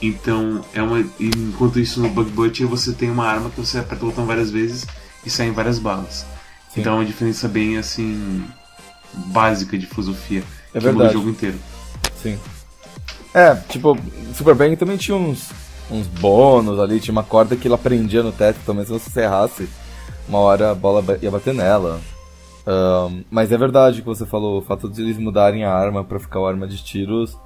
Então, 0.00 0.62
é 0.74 0.82
uma. 0.82 1.00
Enquanto 1.18 1.80
isso 1.80 2.00
no 2.00 2.10
Bug 2.10 2.30
Butcher 2.30 2.66
você 2.66 2.92
tem 2.92 3.10
uma 3.10 3.26
arma 3.26 3.48
que 3.48 3.58
você 3.58 3.78
aperta 3.78 4.04
o 4.04 4.08
botão 4.10 4.26
várias 4.26 4.50
vezes 4.50 4.86
e 5.24 5.30
saem 5.30 5.52
várias 5.52 5.78
balas. 5.78 6.26
Sim. 6.74 6.80
Então 6.80 6.94
é 6.94 6.96
uma 6.96 7.04
diferença 7.04 7.48
bem 7.48 7.78
assim 7.78 8.44
básica 9.12 9.78
de 9.78 9.86
filosofia 9.86 10.42
é 10.74 10.78
que 10.78 10.84
verdade. 10.84 10.94
muda 10.96 11.08
o 11.08 11.12
jogo 11.12 11.30
inteiro. 11.30 11.56
Sim. 12.16 12.38
É, 13.32 13.54
tipo, 13.54 13.96
Super 14.34 14.54
Bang 14.54 14.76
também 14.76 14.96
tinha 14.96 15.16
uns, 15.16 15.50
uns 15.90 16.06
bônus 16.06 16.78
ali, 16.78 17.00
tinha 17.00 17.12
uma 17.12 17.22
corda 17.22 17.56
que 17.56 17.66
ela 17.68 17.78
prendia 17.78 18.22
no 18.22 18.32
teto, 18.32 18.58
também 18.66 18.84
se 18.84 18.92
você 18.92 19.22
errasse, 19.22 19.68
uma 20.28 20.38
hora 20.38 20.70
a 20.72 20.74
bola 20.74 21.02
ia 21.22 21.30
bater 21.30 21.54
nela. 21.54 22.00
Um, 22.66 23.24
mas 23.30 23.52
é 23.52 23.58
verdade 23.58 24.00
que 24.00 24.06
você 24.06 24.24
falou, 24.24 24.58
o 24.58 24.62
fato 24.62 24.88
de 24.88 25.02
eles 25.02 25.18
mudarem 25.18 25.64
a 25.64 25.72
arma 25.72 26.02
para 26.02 26.18
ficar 26.18 26.40
uma 26.40 26.48
arma 26.48 26.66
de 26.66 26.82
tiros 26.82 27.36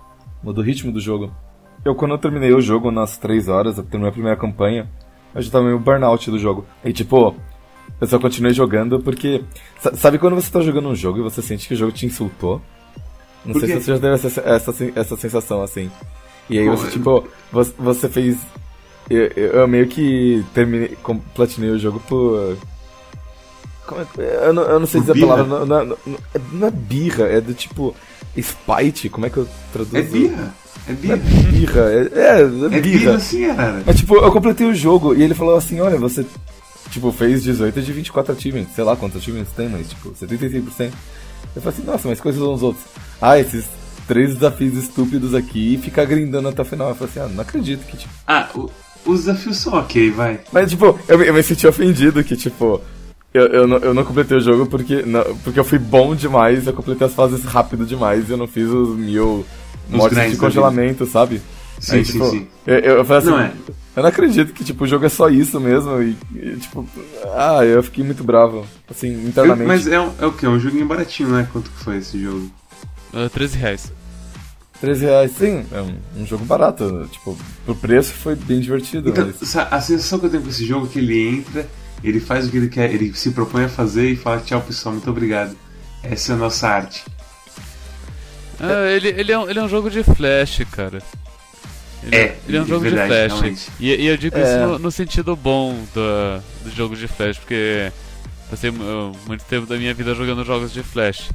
muda 0.42 0.60
o 0.60 0.64
ritmo 0.64 0.92
do 0.92 1.00
jogo. 1.00 1.32
Eu, 1.84 1.94
quando 1.94 2.12
eu 2.12 2.18
terminei 2.18 2.52
o 2.52 2.60
jogo 2.60 2.90
nas 2.90 3.16
3 3.16 3.48
horas, 3.48 3.78
eu 3.78 3.84
terminei 3.84 4.10
a 4.10 4.12
primeira 4.12 4.36
campanha, 4.36 4.88
eu 5.34 5.42
já 5.42 5.50
tava 5.50 5.64
meio 5.64 5.78
burnout 5.78 6.30
do 6.30 6.38
jogo. 6.38 6.64
E 6.84 6.92
tipo, 6.92 7.34
eu 8.00 8.06
só 8.06 8.18
continuei 8.18 8.54
jogando 8.54 9.00
porque. 9.00 9.42
Sabe 9.94 10.18
quando 10.18 10.34
você 10.34 10.50
tá 10.50 10.60
jogando 10.60 10.88
um 10.88 10.94
jogo 10.94 11.18
e 11.18 11.22
você 11.22 11.42
sente 11.42 11.66
que 11.66 11.74
o 11.74 11.76
jogo 11.76 11.92
te 11.92 12.06
insultou? 12.06 12.60
Não 13.44 13.58
sei 13.58 13.68
se 13.68 13.80
você 13.80 13.92
já 13.92 13.98
teve 13.98 14.14
essa, 14.14 14.40
essa, 14.40 14.74
essa 14.94 15.16
sensação 15.16 15.62
assim. 15.62 15.90
E 16.50 16.58
aí 16.58 16.68
você, 16.68 16.90
tipo, 16.90 17.26
você, 17.52 17.72
você 17.78 18.08
fez. 18.08 18.38
Eu, 19.08 19.26
eu, 19.26 19.68
meio 19.68 19.86
que 19.86 20.44
terminei. 20.54 20.96
Platinei 21.34 21.70
o 21.70 21.78
jogo 21.78 22.00
por. 22.00 22.56
É, 24.18 24.46
eu, 24.46 24.52
não, 24.52 24.62
eu 24.62 24.80
não 24.80 24.86
sei 24.86 25.00
dizer 25.00 25.14
birra? 25.14 25.26
a 25.26 25.36
palavra. 25.36 25.66
Não, 25.66 25.84
não, 25.84 25.96
não, 26.52 26.68
é 26.68 26.70
birra, 26.70 27.24
é 27.24 27.40
do 27.40 27.54
tipo. 27.54 27.94
Spite, 28.40 29.08
como 29.08 29.26
é 29.26 29.30
que 29.30 29.38
eu 29.38 29.48
traduzo? 29.72 29.96
É 29.96 30.02
birra. 30.02 30.54
É 30.86 30.92
birra. 30.92 31.14
É 31.14 31.16
birra, 31.16 31.80
é, 31.80 31.96
é, 31.96 32.28
é, 32.28 32.40
é 32.40 32.80
birra. 32.80 32.80
birra 32.80 33.18
sim, 33.18 33.52
cara. 33.54 33.82
Mas 33.84 33.96
tipo, 33.96 34.14
eu 34.14 34.30
completei 34.30 34.66
o 34.66 34.74
jogo 34.74 35.14
e 35.14 35.22
ele 35.22 35.34
falou 35.34 35.56
assim: 35.56 35.80
olha, 35.80 35.98
você 35.98 36.24
tipo, 36.90 37.12
fez 37.12 37.42
18 37.42 37.82
de 37.82 37.92
24 37.92 38.32
achievements, 38.32 38.74
sei 38.74 38.84
lá 38.84 38.96
quantos 38.96 39.18
achievements 39.18 39.52
tem, 39.54 39.68
mas 39.68 39.88
tipo, 39.88 40.10
76%. 40.10 40.92
Eu 41.54 41.62
falei 41.62 41.78
assim, 41.78 41.82
nossa, 41.84 42.08
mas 42.08 42.20
coisas 42.20 42.40
são 42.40 42.52
os 42.52 42.62
outros? 42.62 42.84
Ah, 43.20 43.38
esses 43.38 43.66
três 44.06 44.34
desafios 44.34 44.74
estúpidos 44.74 45.34
aqui 45.34 45.74
e 45.74 45.78
ficar 45.78 46.04
grindando 46.04 46.48
até 46.48 46.62
o 46.62 46.64
final. 46.64 46.88
Eu 46.88 46.94
falei 46.94 47.10
assim, 47.10 47.20
ah, 47.20 47.34
não 47.34 47.42
acredito 47.42 47.86
que, 47.86 47.96
tipo. 47.96 48.12
Ah, 48.26 48.48
o, 48.54 48.70
os 49.06 49.20
desafios 49.20 49.58
são 49.58 49.74
ok, 49.74 50.10
vai. 50.10 50.40
Mas, 50.52 50.70
tipo, 50.70 50.98
eu, 51.08 51.22
eu 51.22 51.34
me 51.34 51.42
senti 51.42 51.66
ofendido 51.66 52.24
que, 52.24 52.36
tipo, 52.36 52.80
eu, 53.32 53.46
eu, 53.46 53.66
não, 53.66 53.76
eu 53.78 53.94
não 53.94 54.04
completei 54.04 54.36
o 54.36 54.40
jogo 54.40 54.66
porque, 54.66 55.02
não, 55.02 55.22
porque 55.38 55.60
eu 55.60 55.64
fui 55.64 55.78
bom 55.78 56.14
demais, 56.14 56.66
eu 56.66 56.72
completei 56.72 57.06
as 57.06 57.14
fases 57.14 57.44
rápido 57.44 57.84
demais 57.84 58.28
e 58.28 58.32
eu 58.32 58.38
não 58.38 58.46
fiz 58.46 58.68
os 58.68 58.96
mil 58.96 59.44
mortes 59.88 60.30
de 60.30 60.36
congelamento, 60.36 61.06
sabe? 61.06 61.40
Sim, 61.80 61.96
Aí, 61.96 62.04
tipo, 62.04 62.24
sim, 62.24 62.38
sim. 62.40 62.46
Eu, 62.66 62.78
eu 62.78 63.04
falei 63.04 63.22
assim, 63.22 63.30
não 63.30 63.40
é. 63.40 63.52
eu 63.96 64.02
não 64.02 64.08
acredito 64.08 64.52
que 64.52 64.64
tipo, 64.64 64.84
o 64.84 64.86
jogo 64.86 65.06
é 65.06 65.08
só 65.08 65.28
isso 65.28 65.60
mesmo. 65.60 66.02
E, 66.02 66.16
e 66.34 66.56
tipo, 66.56 66.86
ah, 67.34 67.64
eu 67.64 67.82
fiquei 67.82 68.04
muito 68.04 68.24
bravo, 68.24 68.66
assim, 68.90 69.26
internamente. 69.26 69.62
Eu, 69.62 69.68
mas 69.68 69.86
é, 69.86 69.94
é 69.94 70.26
o 70.26 70.32
que? 70.32 70.44
É 70.44 70.48
um 70.48 70.58
joguinho 70.58 70.86
baratinho, 70.86 71.28
né? 71.30 71.48
Quanto 71.52 71.70
que 71.70 71.84
foi 71.84 71.98
esse 71.98 72.20
jogo? 72.20 72.50
Uh, 73.12 73.28
13 73.30 73.58
reais. 73.58 73.92
13 74.80 75.04
reais, 75.06 75.32
sim, 75.32 75.64
é 75.72 75.80
um, 75.80 76.22
um, 76.22 76.26
jogo 76.26 76.44
barato. 76.44 77.08
Tipo, 77.10 77.36
pro 77.64 77.74
preço 77.74 78.12
foi 78.12 78.36
bem 78.36 78.60
divertido. 78.60 79.08
Então, 79.08 79.26
mas... 79.26 79.56
A 79.56 79.80
sensação 79.80 80.18
que 80.18 80.26
eu 80.26 80.30
tenho 80.30 80.42
com 80.42 80.48
esse 80.48 80.64
jogo 80.64 80.86
é 80.86 80.88
que 80.88 80.98
ele 81.00 81.28
entra, 81.28 81.66
ele 82.02 82.20
faz 82.20 82.46
o 82.46 82.50
que 82.50 82.56
ele 82.56 82.68
quer, 82.68 82.92
ele 82.92 83.12
se 83.14 83.30
propõe 83.30 83.64
a 83.64 83.68
fazer 83.68 84.10
e 84.10 84.16
fala 84.16 84.40
tchau 84.40 84.60
pessoal, 84.60 84.92
muito 84.94 85.10
obrigado. 85.10 85.56
Essa 86.02 86.32
é 86.32 86.34
a 86.34 86.38
nossa 86.38 86.68
arte. 86.68 87.04
Ah, 88.60 88.88
ele, 88.88 89.08
ele, 89.08 89.32
é 89.32 89.38
um, 89.38 89.48
ele 89.48 89.58
é 89.58 89.62
um 89.62 89.68
jogo 89.68 89.90
de 89.90 90.02
flash, 90.02 90.62
cara. 90.70 91.02
Ele 92.02 92.16
é, 92.16 92.38
ele 92.46 92.56
é 92.56 92.62
um 92.62 92.66
jogo 92.66 92.80
verdade, 92.80 93.34
de 93.34 93.40
flash. 93.40 93.70
E, 93.80 93.88
e, 93.88 94.06
eu 94.06 94.16
digo 94.16 94.36
é. 94.36 94.42
isso 94.42 94.58
no, 94.58 94.78
no, 94.78 94.90
sentido 94.90 95.34
bom 95.34 95.74
do, 95.94 96.42
do 96.64 96.74
jogo 96.74 96.96
de 96.96 97.08
flash, 97.08 97.38
porque 97.38 97.92
passei 98.48 98.70
muito 98.70 99.44
tempo 99.44 99.66
da 99.66 99.76
minha 99.76 99.92
vida 99.92 100.14
jogando 100.14 100.44
jogos 100.44 100.72
de 100.72 100.82
flash. 100.82 101.30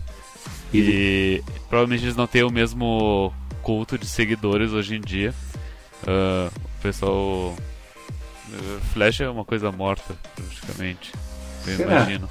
E, 0.73 0.79
e 0.79 1.43
provavelmente 1.69 2.05
eles 2.05 2.15
não 2.15 2.25
têm 2.25 2.43
o 2.43 2.49
mesmo 2.49 3.33
culto 3.61 3.97
de 3.97 4.05
seguidores 4.05 4.71
hoje 4.71 4.95
em 4.95 5.01
dia. 5.01 5.33
Uh, 6.03 6.47
o 6.47 6.81
pessoal. 6.81 7.55
Uh, 8.49 8.79
flash 8.93 9.21
é 9.21 9.29
uma 9.29 9.45
coisa 9.45 9.71
morta, 9.71 10.15
praticamente. 10.35 11.11
Eu 11.67 11.77
Será? 11.77 11.91
imagino. 11.91 12.29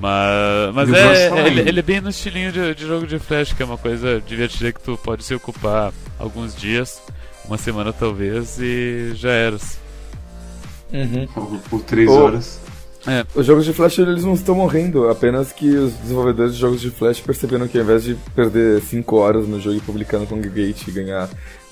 Mas, 0.00 0.74
mas 0.74 0.92
é, 0.92 1.28
é 1.28 1.46
ele, 1.46 1.60
ele, 1.60 1.80
é 1.80 1.82
bem 1.82 2.00
no 2.00 2.08
estilinho 2.08 2.50
de, 2.50 2.74
de, 2.74 2.86
jogo 2.86 3.06
de 3.06 3.18
flash, 3.18 3.52
que 3.52 3.62
é 3.62 3.66
uma 3.66 3.76
coisa 3.76 4.20
divertida 4.26 4.72
que 4.72 4.80
tu 4.80 4.96
pode 4.96 5.22
se 5.22 5.34
ocupar 5.34 5.92
alguns 6.18 6.56
dias, 6.56 7.02
uma 7.46 7.58
semana 7.58 7.92
talvez, 7.92 8.58
e 8.60 9.12
já 9.14 9.30
eras. 9.30 9.78
Uhum. 10.92 11.26
Por, 11.26 11.58
por 11.70 11.80
três 11.82 12.08
horas. 12.10 12.60
É. 13.06 13.26
Os 13.34 13.46
jogos 13.46 13.64
de 13.64 13.72
flash 13.72 13.98
eles 13.98 14.22
não 14.22 14.34
estão 14.34 14.54
morrendo, 14.54 15.08
apenas 15.08 15.52
que 15.52 15.68
os 15.68 15.92
desenvolvedores 15.94 16.54
de 16.54 16.60
jogos 16.60 16.80
de 16.80 16.90
flash 16.90 17.20
perceberam 17.20 17.66
que 17.66 17.76
ao 17.76 17.84
invés 17.84 18.04
de 18.04 18.14
perder 18.34 18.80
5 18.80 19.16
horas 19.16 19.48
no 19.48 19.60
jogo 19.60 19.76
e 19.76 19.80
publicando 19.80 20.26
com 20.26 20.40
Gate 20.40 20.86
e 20.86 20.92
ganhar 20.92 21.28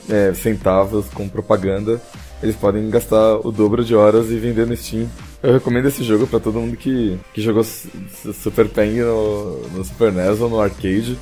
é, 0.08 0.34
centavos 0.34 1.06
com 1.14 1.28
propaganda, 1.28 2.00
eles 2.42 2.56
podem 2.56 2.88
gastar 2.90 3.36
o 3.46 3.52
dobro 3.52 3.84
de 3.84 3.94
horas 3.94 4.30
e 4.30 4.38
vender 4.38 4.66
no 4.66 4.76
Steam. 4.76 5.08
Eu 5.42 5.52
recomendo 5.52 5.86
esse 5.86 6.02
jogo 6.02 6.26
para 6.26 6.40
todo 6.40 6.58
mundo 6.58 6.76
que, 6.76 7.18
que 7.32 7.40
jogou 7.40 7.62
Super 7.64 8.68
Pen 8.68 8.92
no, 8.92 9.60
no 9.68 9.84
Super 9.84 10.12
NES 10.12 10.40
ou 10.40 10.48
no 10.48 10.60
arcade. 10.60 11.18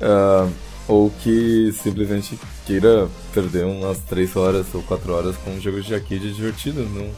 Uh, 0.00 0.50
ou 0.88 1.10
que 1.10 1.70
simplesmente 1.72 2.38
queira 2.66 3.08
perder 3.34 3.66
umas 3.66 3.98
3 4.00 4.34
horas 4.36 4.66
ou 4.74 4.82
4 4.82 5.12
horas 5.12 5.36
com 5.36 5.50
um 5.50 5.60
jogo 5.60 5.82
de 5.82 5.94
arcade 5.94 6.32
divertido. 6.32 6.82
Não, 6.88 7.10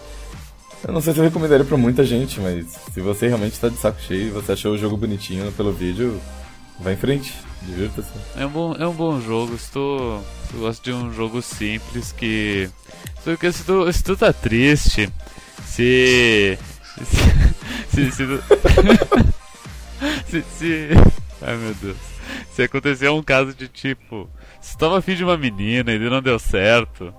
eu 0.87 0.93
não 0.93 1.01
sei 1.01 1.13
se 1.13 1.21
eu 1.21 1.25
recomendaria 1.25 1.65
pra 1.65 1.77
muita 1.77 2.05
gente, 2.05 2.41
mas 2.41 2.67
se 2.93 3.01
você 3.01 3.29
realmente 3.29 3.59
tá 3.61 3.69
de 3.69 3.77
saco 3.77 4.01
cheio 4.01 4.27
e 4.27 4.31
você 4.31 4.53
achou 4.53 4.73
o 4.73 4.79
jogo 4.79 4.97
bonitinho 4.97 5.53
pelo 5.53 5.73
vídeo, 5.73 6.21
vai 6.81 6.95
em 6.95 6.97
frente, 6.97 7.33
divirta-se. 7.63 8.11
É 8.37 8.45
um 8.45 8.51
bom, 8.51 8.75
é 8.75 8.87
um 8.87 8.93
bom 8.93 9.21
jogo, 9.21 9.57
se 9.57 9.71
tu 9.71 10.21
gosta 10.55 10.83
de 10.83 10.93
um 10.93 11.13
jogo 11.13 11.41
simples 11.41 12.11
que. 12.13 12.69
Se, 13.23 13.53
se, 13.53 13.65
tu, 13.65 13.93
se 13.93 14.03
tu 14.03 14.17
tá 14.17 14.33
triste, 14.33 15.09
se. 15.65 16.59
Se. 17.05 17.07
Se. 17.93 18.11
se, 18.11 18.27
se, 20.31 20.43
se 20.59 20.89
ai 21.43 21.57
meu 21.57 21.75
Deus. 21.75 21.97
Se 22.61 22.65
acontecer 22.65 23.09
um 23.09 23.23
caso 23.23 23.55
de 23.55 23.69
tipo. 23.69 24.29
Se 24.61 24.77
tava 24.77 24.99
afim 24.99 25.15
de 25.15 25.25
uma 25.25 25.39
menina 25.39 25.93
e 25.93 25.99
não 25.99 26.21
deu 26.21 26.39
certo, 26.39 27.11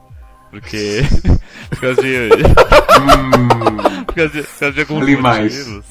porque. 0.51 1.01
por 1.67 1.79
causa 1.79 2.01
de. 2.03 2.29
por, 4.05 4.13
causa 4.13 4.33
de 4.33 4.43
por 4.43 4.60
causa 4.60 4.71
de 4.71 4.81
alguns 4.81 5.19
motivos. 5.19 5.86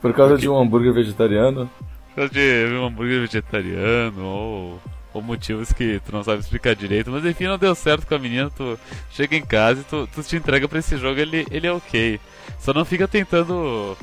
Por 0.00 0.14
causa 0.14 0.38
de 0.38 0.48
um 0.48 0.58
hambúrguer 0.58 0.94
vegetariano? 0.94 1.70
Por 2.08 2.14
causa 2.16 2.32
de 2.32 2.74
um 2.74 2.86
hambúrguer 2.86 3.20
vegetariano 3.20 4.24
ou. 4.24 4.80
Ou 5.12 5.22
motivos 5.22 5.72
que 5.72 6.00
tu 6.04 6.12
não 6.12 6.22
sabe 6.22 6.40
explicar 6.40 6.74
direito, 6.74 7.10
mas 7.10 7.24
enfim, 7.24 7.44
não 7.44 7.56
deu 7.56 7.74
certo 7.74 8.06
com 8.06 8.14
a 8.14 8.18
menina, 8.18 8.50
tu 8.50 8.78
chega 9.10 9.36
em 9.36 9.44
casa 9.44 9.80
e 9.80 9.84
tu, 9.84 10.06
tu 10.06 10.22
te 10.22 10.36
entrega 10.36 10.68
pra 10.68 10.78
esse 10.78 10.98
jogo, 10.98 11.18
ele, 11.18 11.46
ele 11.50 11.66
é 11.66 11.72
ok. 11.72 12.20
Só 12.58 12.74
não 12.74 12.84
fica 12.84 13.08
tentando 13.08 13.96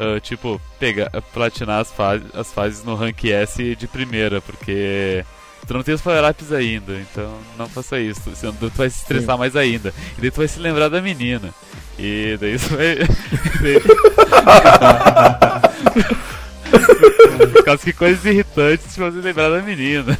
Uh, 0.00 0.18
tipo, 0.20 0.58
pegar, 0.78 1.10
platinar 1.34 1.80
as, 1.80 1.92
fases, 1.92 2.26
as 2.34 2.50
fases 2.50 2.82
no 2.82 2.94
rank 2.94 3.26
S 3.26 3.76
de 3.76 3.86
primeira, 3.86 4.40
porque 4.40 5.22
Tu 5.66 5.74
não 5.74 5.82
tem 5.82 5.94
os 5.94 6.00
power-ups 6.00 6.52
ainda, 6.52 6.98
então 6.98 7.38
não 7.56 7.68
faça 7.68 8.00
isso. 8.00 8.34
Senão 8.34 8.52
tu 8.54 8.70
vai 8.70 8.90
se 8.90 9.00
estressar 9.00 9.36
Sim. 9.36 9.38
mais 9.38 9.54
ainda. 9.54 9.94
E 10.16 10.20
daí 10.20 10.30
tu 10.30 10.38
vai 10.38 10.48
se 10.48 10.58
lembrar 10.58 10.88
da 10.88 11.00
menina. 11.00 11.54
E 11.98 12.36
daí 12.40 12.54
isso 12.54 12.74
vai. 12.74 12.96
Por 17.52 17.64
causa 17.64 17.84
que 17.84 17.92
coisas 17.92 18.24
irritantes 18.24 18.94
te 18.94 18.98
fazem 18.98 19.20
lembrar 19.20 19.50
da 19.50 19.62
menina. 19.62 20.18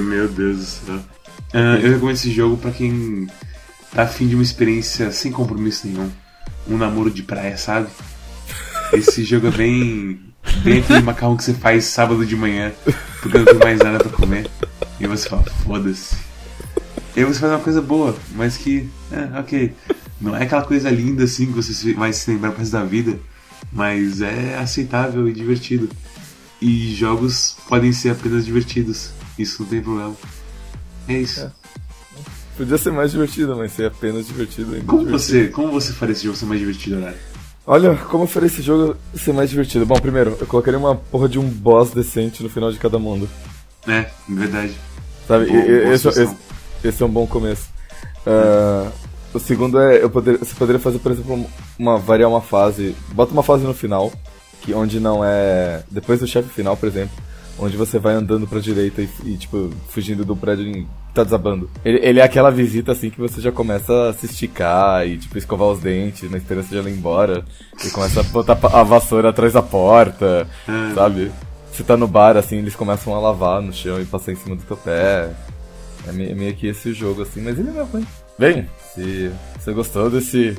Meu 0.00 0.28
Deus 0.28 0.58
do 0.58 0.64
céu. 0.64 1.00
Uh, 1.54 1.78
eu 1.82 1.92
recomendo 1.92 2.14
esse 2.14 2.30
jogo 2.30 2.56
pra 2.56 2.70
quem 2.70 3.26
tá 3.92 4.02
afim 4.02 4.28
de 4.28 4.34
uma 4.34 4.44
experiência 4.44 5.10
sem 5.10 5.32
compromisso 5.32 5.86
nenhum. 5.86 6.10
Um 6.68 6.76
namoro 6.76 7.10
de 7.10 7.22
praia, 7.22 7.56
sabe? 7.56 7.88
Esse 8.92 9.24
jogo 9.24 9.48
é 9.48 9.50
bem. 9.50 10.20
bem 10.62 10.80
aquele 10.80 11.02
macarrão 11.02 11.36
que 11.36 11.44
você 11.44 11.54
faz 11.54 11.84
sábado 11.84 12.24
de 12.24 12.36
manhã 12.36 12.72
porque 13.26 13.38
não 13.38 13.44
tem 13.44 13.58
mais 13.58 13.78
nada 13.78 13.98
pra 13.98 14.10
comer. 14.10 14.48
E 15.00 15.06
você 15.06 15.28
fala, 15.28 15.44
foda-se. 15.64 16.16
E 17.14 17.20
aí 17.20 17.24
você 17.24 17.40
faz 17.40 17.52
uma 17.52 17.60
coisa 17.60 17.82
boa, 17.82 18.16
mas 18.34 18.56
que, 18.56 18.88
é, 19.10 19.38
ok. 19.38 19.74
Não 20.20 20.34
é 20.34 20.44
aquela 20.44 20.62
coisa 20.62 20.88
linda 20.90 21.24
assim 21.24 21.46
que 21.46 21.52
você 21.52 21.92
vai 21.92 22.12
se 22.12 22.30
lembrar 22.30 22.50
pro 22.50 22.60
resto 22.60 22.72
da 22.72 22.84
vida, 22.84 23.18
mas 23.72 24.20
é 24.20 24.56
aceitável 24.58 25.28
e 25.28 25.32
divertido. 25.32 25.88
E 26.60 26.94
jogos 26.94 27.56
podem 27.68 27.92
ser 27.92 28.10
apenas 28.10 28.44
divertidos, 28.46 29.10
isso 29.38 29.62
não 29.62 29.68
tem 29.68 29.82
problema. 29.82 30.14
É 31.08 31.18
isso. 31.18 31.40
É. 31.40 31.50
Podia 32.56 32.78
ser 32.78 32.90
mais 32.90 33.10
divertido, 33.10 33.54
mas 33.54 33.72
ser 33.72 33.86
apenas 33.86 34.26
divertido. 34.26 34.70
Como 34.86 35.04
divertido. 35.04 35.10
você, 35.10 35.48
como 35.48 35.70
você 35.72 35.92
faria 35.92 36.12
esse 36.12 36.24
jogo 36.24 36.36
ser 36.36 36.46
mais 36.46 36.60
divertido, 36.60 36.96
Horário? 36.96 37.18
Olha, 37.66 37.96
como 37.96 38.24
eu 38.24 38.28
faria 38.28 38.46
esse 38.46 38.62
jogo 38.62 38.96
ser 39.14 39.34
mais 39.34 39.50
divertido? 39.50 39.84
Bom, 39.84 39.98
primeiro, 39.98 40.36
eu 40.40 40.46
colocaria 40.46 40.78
uma 40.78 40.94
porra 40.94 41.28
de 41.28 41.38
um 41.38 41.48
boss 41.48 41.90
decente 41.90 42.42
no 42.42 42.48
final 42.48 42.72
de 42.72 42.78
cada 42.78 42.98
mundo. 42.98 43.28
É, 43.86 44.06
verdade. 44.28 44.72
Sabe, 45.26 45.46
boa, 45.46 45.62
boa 45.62 45.94
esse, 45.94 46.08
esse, 46.08 46.36
esse, 46.82 47.02
é 47.02 47.06
um 47.06 47.10
bom 47.10 47.26
começo. 47.26 47.68
Uh, 48.24 48.90
o 49.34 49.38
segundo 49.38 49.78
é, 49.78 50.02
eu 50.02 50.08
poder, 50.08 50.38
você 50.38 50.54
poderia 50.54 50.80
fazer, 50.80 50.98
por 51.00 51.12
exemplo, 51.12 51.44
uma, 51.78 51.98
variar 51.98 52.30
uma 52.30 52.40
fase. 52.40 52.94
Bota 53.12 53.32
uma 53.32 53.42
fase 53.42 53.64
no 53.64 53.74
final, 53.74 54.12
que 54.62 54.72
onde 54.72 54.98
não 54.98 55.24
é. 55.24 55.82
Depois 55.90 56.20
do 56.20 56.26
chefe 56.26 56.48
final, 56.48 56.76
por 56.76 56.88
exemplo, 56.88 57.16
onde 57.58 57.76
você 57.76 57.98
vai 57.98 58.14
andando 58.14 58.46
pra 58.46 58.60
direita 58.60 59.02
e, 59.02 59.08
e 59.24 59.36
tipo, 59.36 59.70
fugindo 59.88 60.24
do 60.24 60.36
prédio 60.36 60.72
que 60.72 60.86
tá 61.16 61.24
desabando. 61.24 61.70
Ele, 61.84 61.98
ele, 62.02 62.20
é 62.20 62.22
aquela 62.22 62.50
visita 62.50 62.92
assim 62.92 63.10
que 63.10 63.18
você 63.18 63.40
já 63.40 63.50
começa 63.50 64.10
a 64.10 64.12
se 64.12 64.26
esticar 64.26 65.06
e, 65.06 65.18
tipo, 65.18 65.36
escovar 65.38 65.68
os 65.68 65.80
dentes 65.80 66.30
na 66.30 66.36
esperança 66.36 66.68
de 66.68 66.78
ela 66.78 66.90
ir 66.90 66.94
embora. 66.94 67.44
E 67.84 67.90
começa 67.90 68.20
a 68.20 68.22
botar 68.24 68.58
a 68.62 68.82
vassoura 68.82 69.30
atrás 69.30 69.52
da 69.52 69.62
porta, 69.62 70.46
hum. 70.68 70.94
sabe? 70.94 71.32
Você 71.72 71.82
tá 71.82 71.96
no 71.96 72.06
bar, 72.06 72.36
assim, 72.36 72.58
eles 72.58 72.74
começam 72.74 73.14
a 73.14 73.20
lavar 73.20 73.60
no 73.60 73.72
chão 73.72 74.00
e 74.00 74.04
passar 74.04 74.32
em 74.32 74.36
cima 74.36 74.56
do 74.56 74.62
teu 74.62 74.76
pé. 74.76 75.30
É 76.06 76.12
meio 76.12 76.54
que 76.54 76.68
esse 76.68 76.92
jogo, 76.92 77.22
assim, 77.22 77.40
mas 77.40 77.58
ele 77.58 77.70
não 77.70 77.80
é 77.80 77.84
ruim. 77.84 78.06
Bem, 78.38 78.68
se 78.94 79.30
você 79.58 79.72
gostou 79.72 80.08
desse, 80.10 80.56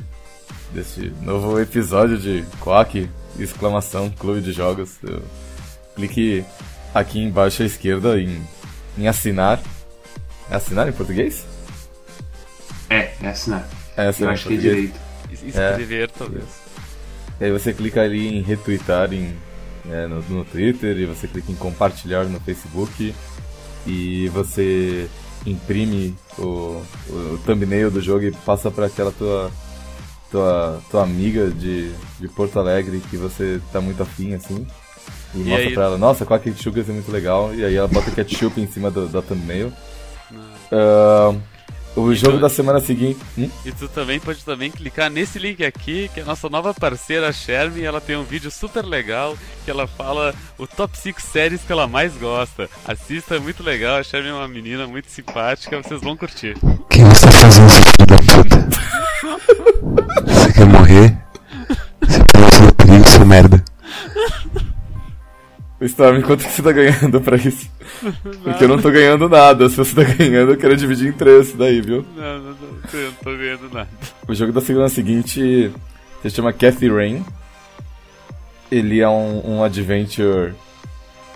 desse 0.72 1.12
novo 1.22 1.58
episódio 1.58 2.18
de 2.18 2.44
Quack, 2.60 3.08
exclamação, 3.38 4.10
clube 4.10 4.40
de 4.40 4.52
jogos, 4.52 4.98
clique 5.96 6.44
aqui 6.94 7.20
embaixo 7.20 7.62
à 7.62 7.66
esquerda 7.66 8.20
em, 8.20 8.40
em 8.98 9.08
assinar. 9.08 9.60
É 10.50 10.56
assinar 10.56 10.88
em 10.88 10.92
português? 10.92 11.46
É, 12.88 13.12
é 13.22 13.28
assinar. 13.28 13.68
É 13.96 14.06
assinar 14.06 14.30
Eu 14.30 14.34
acho 14.34 14.48
que 14.48 14.54
é 14.54 14.56
direito. 14.56 15.00
Escrever, 15.30 16.04
é. 16.04 16.06
talvez. 16.06 16.44
E 17.40 17.44
aí 17.44 17.52
você 17.52 17.72
clica 17.72 18.02
ali 18.02 18.38
em 18.38 18.42
retweetar 18.42 19.12
em, 19.12 19.36
é, 19.90 20.06
no, 20.06 20.22
no 20.22 20.44
Twitter, 20.44 20.96
e 20.96 21.06
você 21.06 21.28
clica 21.28 21.52
em 21.52 21.54
compartilhar 21.54 22.24
no 22.24 22.40
Facebook, 22.40 23.14
e 23.86 24.28
você 24.30 25.08
imprime 25.46 26.16
o, 26.38 26.82
o 27.08 27.40
thumbnail 27.46 27.90
do 27.90 28.00
jogo 28.00 28.24
e 28.24 28.32
passa 28.32 28.70
para 28.70 28.86
aquela 28.86 29.12
tua 29.12 29.50
tua, 30.30 30.80
tua 30.90 31.02
amiga 31.02 31.48
de, 31.50 31.90
de 32.18 32.28
Porto 32.28 32.58
Alegre 32.58 33.02
que 33.10 33.16
você 33.16 33.60
tá 33.72 33.80
muito 33.80 34.02
afim, 34.02 34.34
assim. 34.34 34.66
E, 35.34 35.40
e 35.40 35.44
mostra 35.44 35.68
aí... 35.68 35.74
pra 35.74 35.84
ela, 35.84 35.98
nossa, 35.98 36.24
qual 36.24 36.38
ketchup 36.40 36.80
é 36.80 36.84
muito 36.84 37.10
legal. 37.10 37.54
E 37.54 37.64
aí 37.64 37.74
ela 37.74 37.88
bota 37.88 38.10
ketchup 38.10 38.60
em 38.60 38.66
cima 38.66 38.90
do, 38.90 39.08
da 39.08 39.22
thumbnail. 39.22 39.72
Uh, 40.72 41.40
o 41.98 42.12
e 42.12 42.16
jogo 42.16 42.36
tu, 42.36 42.40
da 42.40 42.48
semana 42.48 42.80
seguinte. 42.80 43.18
Hum? 43.36 43.50
E 43.64 43.72
tu 43.72 43.88
também 43.88 44.20
pode 44.20 44.44
também 44.44 44.70
clicar 44.70 45.10
nesse 45.10 45.38
link 45.38 45.64
aqui, 45.64 46.08
que 46.14 46.20
é 46.20 46.22
a 46.22 46.26
nossa 46.26 46.48
nova 46.48 46.72
parceira 46.72 47.32
Sherm, 47.32 47.82
ela 47.82 48.00
tem 48.00 48.16
um 48.16 48.22
vídeo 48.22 48.50
super 48.50 48.84
legal 48.84 49.36
que 49.64 49.70
ela 49.70 49.86
fala 49.86 50.34
o 50.56 50.66
top 50.66 50.96
5 50.96 51.20
séries 51.20 51.62
que 51.62 51.72
ela 51.72 51.86
mais 51.86 52.16
gosta. 52.16 52.68
Assista, 52.86 53.36
é 53.36 53.38
muito 53.38 53.62
legal. 53.62 53.96
A 53.96 54.02
Sherm 54.02 54.26
é 54.26 54.32
uma 54.32 54.48
menina 54.48 54.86
muito 54.86 55.10
simpática, 55.10 55.82
vocês 55.82 56.00
vão 56.00 56.16
curtir. 56.16 56.56
O 56.62 56.78
que 56.84 57.02
você 57.02 57.26
tá 57.26 57.32
fazendo, 57.32 57.70
filho 57.70 58.06
da 58.06 58.18
puta? 58.34 58.68
você 60.32 60.52
quer 60.52 60.66
morrer? 60.66 61.18
Você 62.00 62.18
tá 62.18 62.60
no 62.60 62.74
perigo, 62.74 63.08
seu 63.08 63.26
merda. 63.26 63.64
Storm, 65.86 66.22
quanto 66.22 66.44
que 66.44 66.50
você 66.52 66.62
tá 66.62 66.72
ganhando 66.72 67.20
pra 67.20 67.36
isso? 67.36 67.70
Porque 68.42 68.64
eu 68.64 68.68
não 68.68 68.80
tô 68.80 68.90
ganhando 68.90 69.28
nada. 69.28 69.68
Se 69.68 69.76
você 69.76 69.94
tá 69.94 70.02
ganhando, 70.02 70.52
eu 70.52 70.56
quero 70.56 70.76
dividir 70.76 71.08
em 71.08 71.12
três 71.12 71.52
daí, 71.52 71.80
viu? 71.80 72.04
Não, 72.16 72.38
não, 72.38 72.50
não, 72.50 73.00
eu 73.00 73.06
não 73.06 73.12
tô 73.22 73.36
ganhando 73.36 73.70
nada. 73.72 73.88
O 74.26 74.34
jogo 74.34 74.52
da 74.52 74.60
segunda 74.60 74.88
seguinte 74.88 75.72
se 76.22 76.30
chama 76.30 76.52
Cathy 76.52 76.88
Rain. 76.88 77.24
Ele 78.70 79.00
é 79.00 79.08
um, 79.08 79.58
um 79.58 79.64
adventure 79.64 80.52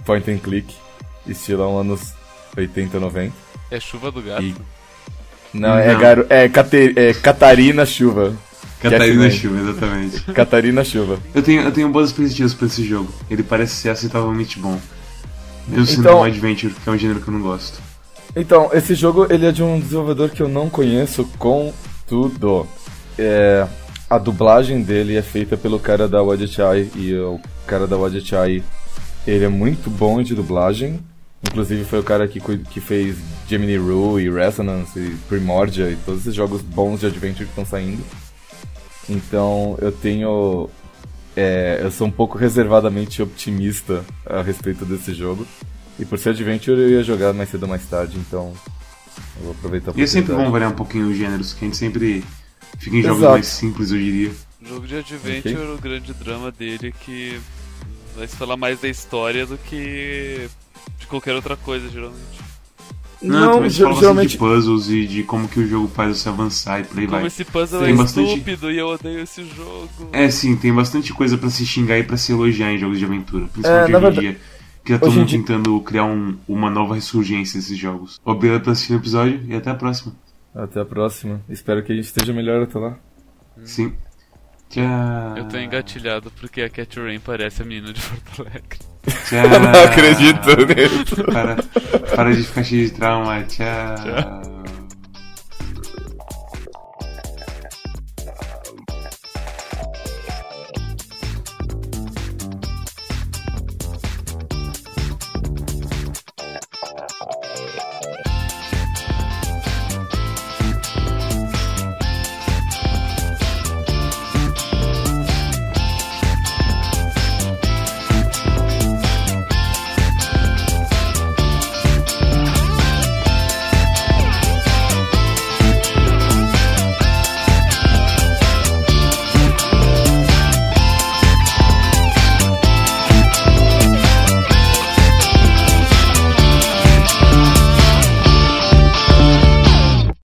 point 0.04 0.28
and 0.30 0.38
click, 0.38 0.74
estilo 1.26 1.78
anos 1.78 2.12
80, 2.56 2.98
90. 2.98 3.32
É 3.70 3.80
chuva 3.80 4.10
do 4.10 4.20
gato? 4.20 4.42
E... 4.42 4.54
Não, 5.54 5.70
Não, 5.70 5.78
É, 5.78 5.94
garo... 5.94 6.26
é, 6.28 6.48
Cate... 6.48 6.92
é 6.96 7.14
Catarina 7.14 7.86
Chuva. 7.86 8.34
Catarina 8.82 9.30
Chuva, 9.30 9.60
exatamente. 9.60 10.20
Catarina 10.32 10.84
Chuva. 10.84 11.18
Eu 11.34 11.42
tenho, 11.42 11.62
eu 11.62 11.72
tenho 11.72 11.88
boas 11.88 12.10
expectativas 12.10 12.52
pra 12.52 12.66
esse 12.66 12.84
jogo. 12.84 13.12
Ele 13.30 13.42
parece 13.42 13.76
ser 13.76 13.90
aceitavelmente 13.90 14.58
bom. 14.58 14.78
Mesmo 15.68 15.86
sendo 15.86 16.00
então, 16.00 16.20
um 16.20 16.24
adventure, 16.24 16.74
que 16.74 16.88
é 16.88 16.92
um 16.92 16.98
gênero 16.98 17.20
que 17.20 17.28
eu 17.28 17.32
não 17.32 17.40
gosto. 17.40 17.80
Então, 18.34 18.70
esse 18.72 18.94
jogo 18.94 19.26
ele 19.30 19.46
é 19.46 19.52
de 19.52 19.62
um 19.62 19.78
desenvolvedor 19.78 20.30
que 20.30 20.42
eu 20.42 20.48
não 20.48 20.68
conheço 20.68 21.24
com 21.38 21.72
tudo. 22.06 22.66
É, 23.18 23.66
a 24.08 24.18
dublagem 24.18 24.82
dele 24.82 25.16
é 25.16 25.22
feita 25.22 25.56
pelo 25.56 25.78
cara 25.78 26.08
da 26.08 26.22
Wadjet 26.22 26.90
e 26.96 27.14
o 27.14 27.40
cara 27.66 27.86
da 27.86 27.96
Wadjet 27.96 28.62
ele 29.26 29.44
é 29.44 29.48
muito 29.48 29.88
bom 29.88 30.22
de 30.22 30.34
dublagem. 30.34 30.98
Inclusive 31.44 31.84
foi 31.84 31.98
o 31.98 32.04
cara 32.04 32.26
que, 32.26 32.40
que 32.40 32.80
fez 32.80 33.16
Gemini 33.48 33.76
Rue 33.76 34.22
e 34.22 34.30
Resonance 34.30 34.98
e 34.98 35.16
Primordia 35.28 35.90
e 35.90 35.96
todos 35.96 36.22
esses 36.22 36.34
jogos 36.34 36.62
bons 36.62 37.00
de 37.00 37.06
adventure 37.06 37.44
que 37.44 37.50
estão 37.50 37.66
saindo. 37.66 38.02
Então 39.08 39.76
eu 39.80 39.92
tenho. 39.92 40.68
É, 41.36 41.80
eu 41.82 41.90
sou 41.90 42.06
um 42.06 42.10
pouco 42.10 42.36
reservadamente 42.36 43.22
optimista 43.22 44.04
a 44.26 44.42
respeito 44.42 44.84
desse 44.84 45.14
jogo. 45.14 45.46
E 45.98 46.04
por 46.04 46.18
ser 46.18 46.30
adventure 46.30 46.80
eu 46.80 46.90
ia 46.90 47.02
jogar 47.02 47.32
mais 47.32 47.48
cedo 47.50 47.64
ou 47.64 47.68
mais 47.68 47.84
tarde, 47.86 48.18
então 48.18 48.52
eu 49.36 49.42
vou 49.44 49.52
aproveitar 49.52 49.92
E 49.96 50.02
é 50.02 50.06
sempre 50.06 50.34
bom 50.34 50.50
variar 50.50 50.70
um 50.72 50.74
pouquinho 50.74 51.08
os 51.08 51.16
gêneros, 51.16 51.52
que 51.52 51.64
a 51.64 51.68
gente 51.68 51.76
sempre 51.76 52.24
fica 52.78 52.96
em 52.96 53.02
jogos 53.02 53.18
Exato. 53.18 53.32
mais 53.32 53.46
simples, 53.46 53.90
eu 53.90 53.98
diria. 53.98 54.32
O 54.60 54.66
jogo 54.66 54.86
de 54.86 54.96
adventure, 54.96 55.54
okay. 55.54 55.74
o 55.74 55.78
grande 55.78 56.14
drama 56.14 56.50
dele 56.50 56.88
é 56.88 56.90
que 56.92 57.40
vai 58.16 58.26
se 58.26 58.36
falar 58.36 58.56
mais 58.56 58.80
da 58.80 58.88
história 58.88 59.46
do 59.46 59.58
que 59.58 60.48
de 60.98 61.06
qualquer 61.06 61.34
outra 61.34 61.56
coisa, 61.56 61.88
geralmente. 61.88 62.51
Não, 63.22 63.60
não 63.60 63.68
geralmente 63.68 64.30
de 64.30 64.38
puzzles 64.38 64.88
e 64.88 65.06
de 65.06 65.22
como 65.22 65.48
que 65.48 65.60
o 65.60 65.66
jogo 65.66 65.88
faz 65.88 66.18
você 66.18 66.28
avançar 66.28 66.80
e 66.80 66.84
por 66.84 66.98
aí 66.98 67.06
como 67.06 67.18
vai. 67.18 67.26
esse 67.26 67.44
puzzle 67.44 67.80
tem 67.80 67.92
é 67.92 67.96
bastante... 67.96 68.28
estúpido 68.30 68.70
e 68.70 68.78
eu 68.78 68.88
odeio 68.88 69.20
esse 69.20 69.44
jogo. 69.44 69.88
É, 70.12 70.28
sim, 70.30 70.56
tem 70.56 70.72
bastante 70.72 71.12
coisa 71.12 71.38
para 71.38 71.50
se 71.50 71.64
xingar 71.64 71.98
e 71.98 72.04
para 72.04 72.16
se 72.16 72.32
elogiar 72.32 72.72
em 72.72 72.78
jogos 72.78 72.98
de 72.98 73.04
aventura, 73.04 73.46
principalmente 73.46 73.92
é, 73.92 73.98
hoje 73.98 74.18
em 74.18 74.20
dia. 74.20 74.40
Que 74.84 74.90
já 74.90 74.96
estão 74.96 75.26
tentando 75.26 75.80
criar 75.80 76.04
um, 76.04 76.36
uma 76.48 76.68
nova 76.68 76.96
ressurgência 76.96 77.56
nesses 77.56 77.78
jogos. 77.78 78.20
Obrigado 78.24 78.62
por 78.62 78.70
assistir 78.70 78.94
o 78.94 78.96
episódio 78.96 79.40
e 79.46 79.54
até 79.54 79.70
a 79.70 79.74
próxima. 79.74 80.12
Até 80.52 80.80
a 80.80 80.84
próxima. 80.84 81.40
Espero 81.48 81.82
que 81.84 81.92
a 81.92 81.94
gente 81.94 82.06
esteja 82.06 82.32
melhor 82.32 82.62
até 82.62 82.78
lá. 82.78 82.98
Sim. 83.64 83.92
Tchau. 84.72 85.36
Eu 85.36 85.44
tô 85.44 85.58
engatilhado 85.58 86.30
porque 86.30 86.62
a 86.62 86.70
Cat 86.70 86.98
Rain 86.98 87.20
parece 87.20 87.60
a 87.60 87.64
menina 87.64 87.92
de 87.92 88.00
Porto 88.00 88.40
Alegre. 88.40 88.78
Tchau. 89.28 89.48
Não 89.60 89.84
acredito 89.84 90.48
nisso. 90.66 91.24
Para, 91.24 91.56
para 92.16 92.34
de 92.34 92.42
ficar 92.42 92.64
cheio 92.64 92.86
de 92.86 92.94
trauma. 92.94 93.42
Tchau. 93.42 93.94
Tchau. 93.96 94.51